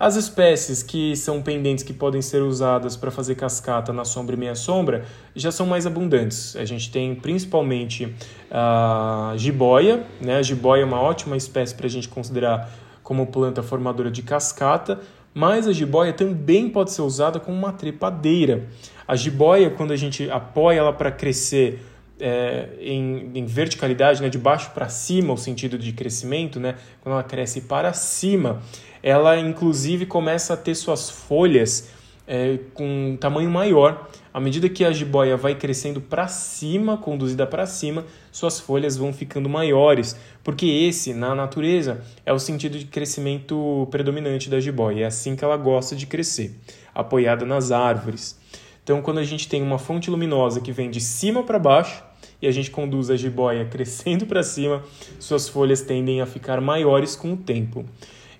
As 0.00 0.16
espécies 0.16 0.82
que 0.82 1.14
são 1.14 1.42
pendentes 1.42 1.84
que 1.84 1.92
podem 1.92 2.22
ser 2.22 2.40
usadas 2.40 2.96
para 2.96 3.10
fazer 3.10 3.34
cascata 3.34 3.92
na 3.92 4.02
sombra 4.02 4.34
e 4.34 4.38
meia 4.38 4.54
sombra 4.54 5.04
já 5.36 5.52
são 5.52 5.66
mais 5.66 5.86
abundantes. 5.86 6.56
A 6.56 6.64
gente 6.64 6.90
tem 6.90 7.14
principalmente 7.14 8.10
a 8.50 9.34
jiboia, 9.36 10.02
né? 10.18 10.38
A 10.38 10.42
jiboia 10.42 10.80
é 10.80 10.84
uma 10.86 11.02
ótima 11.02 11.36
espécie 11.36 11.74
para 11.74 11.84
a 11.84 11.90
gente 11.90 12.08
considerar 12.08 12.72
como 13.02 13.26
planta 13.26 13.62
formadora 13.62 14.10
de 14.10 14.22
cascata, 14.22 15.00
mas 15.34 15.68
a 15.68 15.72
jiboia 15.72 16.14
também 16.14 16.70
pode 16.70 16.92
ser 16.92 17.02
usada 17.02 17.38
como 17.38 17.58
uma 17.58 17.74
trepadeira. 17.74 18.68
A 19.06 19.14
jiboia, 19.14 19.68
quando 19.68 19.92
a 19.92 19.96
gente 19.96 20.30
apoia 20.30 20.78
ela 20.78 20.94
para 20.94 21.12
crescer 21.12 21.84
é, 22.18 22.68
em, 22.80 23.32
em, 23.34 23.44
verticalidade, 23.44 24.22
né, 24.22 24.28
de 24.28 24.38
baixo 24.38 24.70
para 24.70 24.88
cima, 24.88 25.32
o 25.32 25.36
sentido 25.36 25.78
de 25.78 25.92
crescimento, 25.92 26.60
né, 26.60 26.76
quando 27.02 27.14
ela 27.14 27.24
cresce 27.24 27.62
para 27.62 27.92
cima, 27.92 28.60
ela 29.02 29.38
inclusive 29.38 30.06
começa 30.06 30.54
a 30.54 30.56
ter 30.56 30.74
suas 30.74 31.10
folhas 31.10 31.90
é, 32.30 32.58
com 32.74 33.10
um 33.10 33.16
tamanho 33.16 33.50
maior. 33.50 34.08
À 34.32 34.38
medida 34.38 34.68
que 34.68 34.84
a 34.84 34.92
jiboia 34.92 35.36
vai 35.36 35.56
crescendo 35.56 36.00
para 36.00 36.28
cima, 36.28 36.96
conduzida 36.96 37.44
para 37.44 37.66
cima, 37.66 38.04
suas 38.30 38.60
folhas 38.60 38.96
vão 38.96 39.12
ficando 39.12 39.48
maiores, 39.48 40.16
porque 40.44 40.66
esse, 40.66 41.12
na 41.12 41.34
natureza, 41.34 42.00
é 42.24 42.32
o 42.32 42.38
sentido 42.38 42.78
de 42.78 42.84
crescimento 42.84 43.88
predominante 43.90 44.48
da 44.48 44.60
jiboia. 44.60 45.02
É 45.02 45.06
assim 45.06 45.34
que 45.34 45.44
ela 45.44 45.56
gosta 45.56 45.96
de 45.96 46.06
crescer, 46.06 46.56
apoiada 46.94 47.44
nas 47.44 47.72
árvores. 47.72 48.38
Então, 48.84 49.02
quando 49.02 49.18
a 49.18 49.24
gente 49.24 49.48
tem 49.48 49.62
uma 49.62 49.78
fonte 49.78 50.08
luminosa 50.08 50.60
que 50.60 50.70
vem 50.70 50.90
de 50.90 51.00
cima 51.00 51.42
para 51.42 51.58
baixo 51.58 52.02
e 52.40 52.46
a 52.46 52.52
gente 52.52 52.70
conduz 52.70 53.10
a 53.10 53.16
jiboia 53.16 53.64
crescendo 53.70 54.26
para 54.26 54.44
cima, 54.44 54.84
suas 55.18 55.48
folhas 55.48 55.80
tendem 55.80 56.20
a 56.20 56.26
ficar 56.26 56.60
maiores 56.60 57.16
com 57.16 57.32
o 57.32 57.36
tempo. 57.36 57.84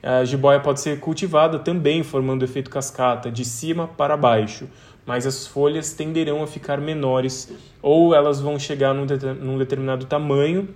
A 0.02 0.24
jiboia 0.24 0.60
pode 0.60 0.80
ser 0.80 0.98
cultivada 0.98 1.58
também, 1.58 2.02
formando 2.02 2.44
efeito 2.44 2.70
cascata, 2.70 3.30
de 3.30 3.44
cima 3.44 3.86
para 3.86 4.16
baixo, 4.16 4.66
mas 5.04 5.26
as 5.26 5.46
folhas 5.46 5.92
tenderão 5.92 6.42
a 6.42 6.46
ficar 6.46 6.80
menores 6.80 7.52
ou 7.82 8.14
elas 8.14 8.40
vão 8.40 8.58
chegar 8.58 8.94
num, 8.94 9.06
num 9.40 9.58
determinado 9.58 10.06
tamanho 10.06 10.68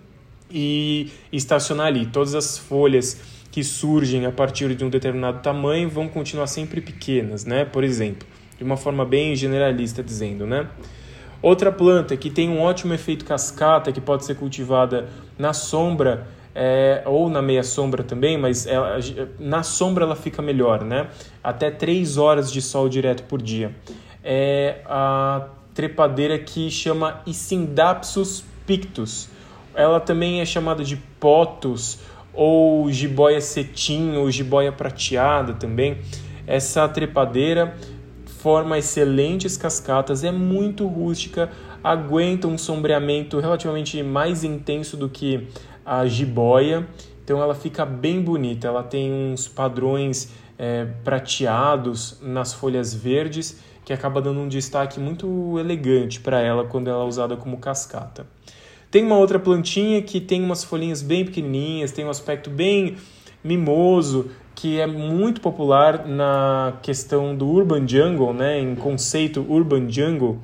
e 0.51 1.11
estacionar 1.33 1.87
ali. 1.87 2.07
Todas 2.07 2.35
as 2.35 2.59
folhas 2.59 3.21
que 3.51 3.63
surgem 3.63 4.27
a 4.27 4.33
partir 4.33 4.75
de 4.75 4.85
um 4.85 4.91
determinado 4.91 5.41
tamanho 5.41 5.89
vão 5.89 6.09
continuar 6.09 6.47
sempre 6.47 6.81
pequenas, 6.81 7.45
né? 7.45 7.65
Por 7.65 7.85
exemplo, 7.85 8.27
de 8.59 8.65
uma 8.65 8.77
forma 8.77 9.05
bem 9.05 9.35
generalista 9.37 10.03
dizendo, 10.03 10.47
né? 10.47 10.69
Outra 11.41 11.71
planta 11.71 12.17
que 12.17 12.31
tem 12.31 12.49
um 12.49 12.61
ótimo 12.61 12.95
efeito 12.95 13.25
cascata, 13.25 13.93
que 13.93 14.01
pode 14.01 14.25
ser 14.25 14.35
cultivada 14.35 15.09
na 15.39 15.53
sombra 15.53 16.27
é, 16.55 17.03
ou 17.05 17.29
na 17.29 17.43
meia 17.43 17.63
sombra 17.63 18.03
também, 18.03 18.39
mas 18.39 18.67
ela, 18.67 18.99
na 19.39 19.63
sombra 19.63 20.05
ela 20.05 20.15
fica 20.15 20.41
melhor, 20.41 20.85
né? 20.85 21.09
Até 21.43 21.71
3 21.71 22.17
horas 22.17 22.53
de 22.53 22.63
sol 22.63 22.89
direto 22.89 23.25
por 23.25 23.43
dia. 23.43 23.75
É 24.23 24.81
a 24.87 25.49
trepadeira 25.75 26.39
que 26.39 26.71
chama 26.71 27.21
Isindapsus 27.27 28.45
pictus. 28.67 29.29
Ela 29.75 29.99
também 29.99 30.41
é 30.41 30.45
chamada 30.45 30.85
de 30.85 30.97
potus 31.19 31.99
ou 32.33 32.91
jiboia 32.91 33.41
cetim 33.41 34.17
ou 34.17 34.31
jiboia 34.31 34.71
prateada 34.71 35.55
também. 35.55 35.99
Essa 36.47 36.89
trepadeira 36.89 37.75
forma 38.27 38.79
excelentes 38.79 39.57
cascatas, 39.57 40.23
é 40.23 40.31
muito 40.31 40.87
rústica, 40.87 41.51
aguenta 41.83 42.47
um 42.47 42.59
sombreamento 42.59 43.41
relativamente 43.41 44.03
mais 44.03 44.45
intenso 44.45 44.97
do 44.97 45.09
que 45.09 45.49
a 45.85 46.07
jiboia, 46.07 46.87
então 47.23 47.41
ela 47.41 47.55
fica 47.55 47.85
bem 47.85 48.21
bonita. 48.21 48.69
Ela 48.69 48.83
tem 48.83 49.13
uns 49.13 49.49
padrões 49.49 50.33
é, 50.59 50.87
prateados 51.03 52.19
nas 52.23 52.53
folhas 52.53 52.95
verdes 52.95 53.61
que 53.85 53.93
acaba 53.93 54.21
dando 54.21 54.41
um 54.41 54.49
destaque 54.49 54.99
muito 54.99 55.59
elegante 55.59 56.21
para 56.21 56.41
ela 56.41 56.65
quando 56.65 56.89
ela 56.89 57.05
é 57.05 57.07
usada 57.07 57.37
como 57.37 57.59
cascata. 57.59 58.27
Tem 58.91 59.05
uma 59.05 59.19
outra 59.19 59.39
plantinha 59.39 60.01
que 60.01 60.21
tem 60.21 60.43
umas 60.43 60.65
folhinhas 60.65 61.03
bem 61.03 61.25
pequenininhas, 61.25 61.93
tem 61.93 62.05
um 62.05 62.11
aspecto 62.11 62.49
bem 62.49 62.97
mimoso, 63.43 64.31
que 64.55 64.81
é 64.81 64.87
muito 64.87 65.41
popular 65.41 66.07
na 66.07 66.79
questão 66.81 67.37
do 67.37 67.47
urban 67.47 67.87
jungle, 67.87 68.33
né, 68.33 68.61
em 68.61 68.75
conceito 68.75 69.45
urban 69.49 69.91
jungle, 69.91 70.39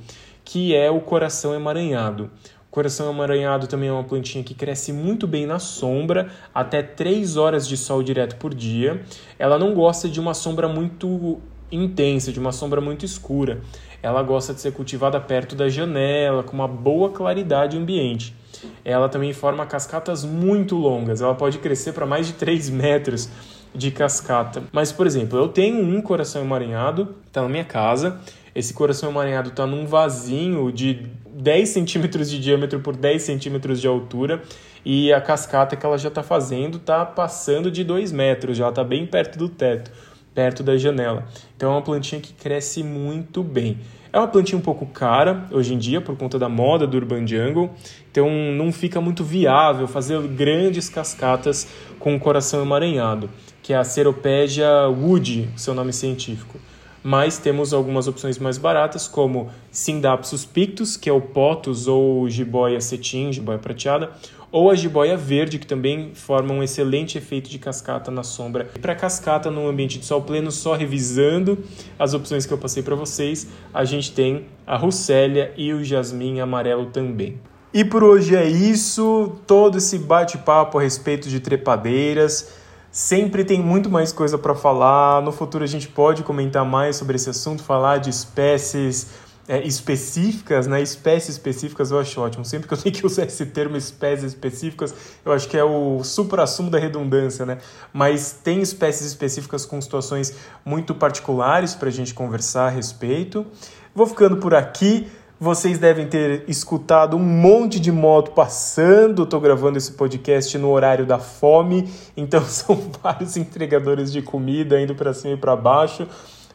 que 0.45 0.75
é 0.75 0.91
o 0.91 1.01
coração 1.01 1.55
emaranhado. 1.55 2.29
Coração 2.71 3.11
emaranhado 3.11 3.67
também 3.67 3.89
é 3.89 3.93
uma 3.93 4.05
plantinha 4.05 4.45
que 4.45 4.55
cresce 4.55 4.93
muito 4.93 5.27
bem 5.27 5.45
na 5.45 5.59
sombra, 5.59 6.31
até 6.55 6.83
3 6.83 7.37
horas 7.37 7.67
de 7.67 7.77
sol 7.77 8.01
direto 8.01 8.37
por 8.37 8.55
dia. 8.55 9.03
Ela 9.39 9.59
não 9.59 9.75
gosta 9.75 10.09
de 10.09 10.21
uma 10.21 10.35
sombra 10.35 10.69
muito 10.69 11.41
intensa, 11.73 12.31
de 12.31 12.39
uma 12.39 12.53
sombra 12.53 12.81
muito 12.81 13.05
escura. 13.05 13.61
Ela 14.01 14.23
gosta 14.23 14.55
de 14.55 14.61
ser 14.61 14.73
cultivada 14.73 15.21
perto 15.21 15.57
da 15.57 15.69
janela, 15.69 16.45
com 16.45 16.53
uma 16.53 16.69
boa 16.69 17.11
claridade 17.11 17.77
ambiente. 17.77 18.37
Ela 18.85 19.09
também 19.09 19.33
forma 19.33 19.67
cascatas 19.67 20.25
muito 20.25 20.77
longas, 20.77 21.21
ela 21.21 21.35
pode 21.35 21.59
crescer 21.59 21.93
para 21.93 22.07
mais 22.07 22.29
de 22.29 22.35
3 22.35 22.71
metros 22.71 23.29
de 23.75 23.91
cascata. 23.91 24.63
Mas, 24.73 24.93
por 24.93 25.07
exemplo, 25.07 25.39
eu 25.39 25.49
tenho 25.49 25.85
um 25.85 26.01
coração 26.01 26.43
emaranhado, 26.43 27.17
está 27.27 27.43
na 27.43 27.49
minha 27.49 27.65
casa. 27.65 28.21
Esse 28.55 28.75
coração 28.75 29.11
emaranhado 29.11 29.51
está 29.51 29.67
num 29.67 29.87
vasinho 29.87 30.73
de 30.73 31.07
10 31.33 31.69
centímetros 31.69 32.31
de 32.31 32.39
diâmetro 32.41 32.81
por 32.81 32.97
10 32.97 33.23
centímetros 33.23 33.81
de 33.81 33.87
altura 33.87 34.43
e 34.85 35.13
a 35.13 35.21
cascata 35.21 35.77
que 35.77 35.85
ela 35.85 35.99
já 35.99 36.09
está 36.09 36.23
fazendo 36.23 36.79
está 36.79 37.05
passando 37.05 37.71
de 37.71 37.85
2 37.85 38.13
metros, 38.13 38.57
já 38.57 38.69
está 38.69 38.83
bem 38.83 39.07
perto 39.07 39.39
do 39.39 39.49
teto, 39.49 39.91
perto 40.35 40.63
da 40.63 40.77
janela. 40.77 41.27
Então 41.57 41.71
é 41.71 41.75
uma 41.75 41.83
plantinha 41.83 42.21
que 42.21 42.33
cresce 42.33 42.83
muito 42.83 43.43
bem. 43.43 43.79
É 44.13 44.19
uma 44.19 44.27
plantinha 44.27 44.59
um 44.59 44.63
pouco 44.63 44.85
cara 44.87 45.47
hoje 45.53 45.73
em 45.73 45.79
dia 45.79 46.01
por 46.01 46.17
conta 46.17 46.37
da 46.37 46.49
moda 46.49 46.85
do 46.85 46.97
Urban 46.97 47.25
Jungle, 47.25 47.71
então 48.11 48.29
não 48.29 48.73
fica 48.73 49.01
muito 49.01 49.23
viável 49.23 49.87
fazer 49.87 50.21
grandes 50.23 50.89
cascatas 50.89 51.69
com 52.01 52.17
o 52.17 52.19
coração 52.19 52.61
emaranhado, 52.61 53.31
que 53.63 53.73
é 53.73 53.77
a 53.77 53.85
Ceropédia 53.85 54.89
wood, 54.89 55.49
seu 55.55 55.75
nome 55.75 55.93
científico. 55.93 56.59
Mas 57.03 57.39
temos 57.39 57.73
algumas 57.73 58.07
opções 58.07 58.39
mais 58.39 58.59
baratas, 58.59 59.09
como 59.09 59.51
Sindapsus 59.71 60.45
pictus, 60.45 60.97
que 60.97 61.09
é 61.09 61.13
o 61.13 61.21
potus 61.21 61.89
ou 61.89 62.29
jiboia 62.29 62.81
cetim, 62.81 63.33
jiboia 63.33 63.59
prateada, 63.59 64.11
ou 64.53 64.71
a 64.71 64.75
jiboia 64.75 65.17
verde, 65.17 65.59
que 65.59 65.67
também 65.67 66.11
forma 66.15 66.53
um 66.53 66.63
excelente 66.63 67.17
efeito 67.17 67.49
de 67.49 67.59
cascata 67.59 68.11
na 68.11 68.23
sombra. 68.23 68.69
Para 68.83 68.95
cascata 68.95 69.51
no 69.51 69.69
ambiente 69.69 69.99
de 69.99 70.05
sol 70.05 70.23
pleno, 70.23 70.51
só 70.51 70.75
revisando 70.75 71.59
as 71.99 72.15
opções 72.15 72.45
que 72.45 72.53
eu 72.53 72.59
passei 72.59 72.83
para 72.83 72.97
vocês, 72.97 73.47
a 73.73 73.85
gente 73.85 74.13
tem 74.13 74.47
a 74.67 74.77
Russélia 74.77 75.53
e 75.57 75.73
o 75.73 75.85
jasmim 75.85 76.41
amarelo 76.41 76.87
também. 76.87 77.39
E 77.73 77.85
por 77.85 78.03
hoje 78.03 78.35
é 78.35 78.49
isso, 78.49 79.37
todo 79.47 79.79
esse 79.79 79.97
bate-papo 79.97 80.79
a 80.79 80.83
respeito 80.83 81.29
de 81.29 81.39
trepadeiras. 81.39 82.60
Sempre 82.93 83.45
tem 83.45 83.61
muito 83.63 83.89
mais 83.89 84.13
coisa 84.13 84.37
para 84.37 84.55
falar. 84.55 85.23
No 85.23 85.31
futuro 85.31 85.63
a 85.63 85.67
gente 85.67 85.87
pode 85.87 86.25
comentar 86.25 86.65
mais 86.65 86.97
sobre 86.97 87.17
esse 87.17 87.31
assunto, 87.31 87.63
falar 87.63 87.99
de 87.99 88.11
espécies 88.11 89.09
é, 89.47 89.65
específicas, 89.65 90.67
né? 90.67 90.83
Espécies 90.83 91.31
específicas 91.31 91.93
eu 91.93 92.01
acho 92.01 92.21
ótimo. 92.21 92.45
Sempre 92.45 92.67
que 92.67 92.75
eu 92.75 92.79
tenho 92.79 92.95
que 92.95 93.07
usar 93.07 93.25
esse 93.27 93.47
termo 93.47 93.77
espécies 93.77 94.33
específicas, 94.33 94.93
eu 95.25 95.33
acho 95.33 95.49
que 95.49 95.57
é 95.57 95.63
o 95.63 96.03
supra-sumo 96.03 96.69
da 96.69 96.79
redundância, 96.79 97.47
né? 97.47 97.59
Mas 97.93 98.33
tem 98.33 98.61
espécies 98.61 99.07
específicas 99.07 99.65
com 99.65 99.81
situações 99.81 100.35
muito 100.65 100.93
particulares 100.93 101.75
para 101.75 101.89
a 101.89 101.93
gente 101.93 102.13
conversar 102.13 102.67
a 102.67 102.71
respeito. 102.71 103.47
Vou 103.95 104.07
ficando 104.07 104.37
por 104.37 104.55
aqui. 104.55 105.09
Vocês 105.43 105.79
devem 105.79 106.07
ter 106.07 106.45
escutado 106.49 107.17
um 107.17 107.19
monte 107.19 107.81
de 107.81 107.91
moto 107.91 108.33
passando. 108.33 109.23
Estou 109.23 109.41
gravando 109.41 109.79
esse 109.79 109.93
podcast 109.93 110.59
no 110.59 110.69
horário 110.71 111.07
da 111.07 111.19
fome, 111.19 111.91
então 112.15 112.45
são 112.45 112.79
vários 113.03 113.39
entregadores 113.39 114.13
de 114.13 114.21
comida 114.21 114.79
indo 114.79 114.95
para 114.95 115.15
cima 115.15 115.33
e 115.33 115.39
para 115.39 115.57
baixo. 115.57 116.07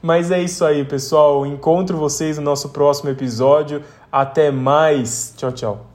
Mas 0.04 0.30
é 0.30 0.40
isso 0.40 0.64
aí, 0.64 0.86
pessoal. 0.86 1.48
Encontro 1.48 1.98
vocês 1.98 2.38
no 2.38 2.44
nosso 2.44 2.70
próximo 2.70 3.10
episódio. 3.10 3.82
Até 4.12 4.52
mais. 4.52 5.34
Tchau, 5.36 5.52
tchau. 5.52 5.95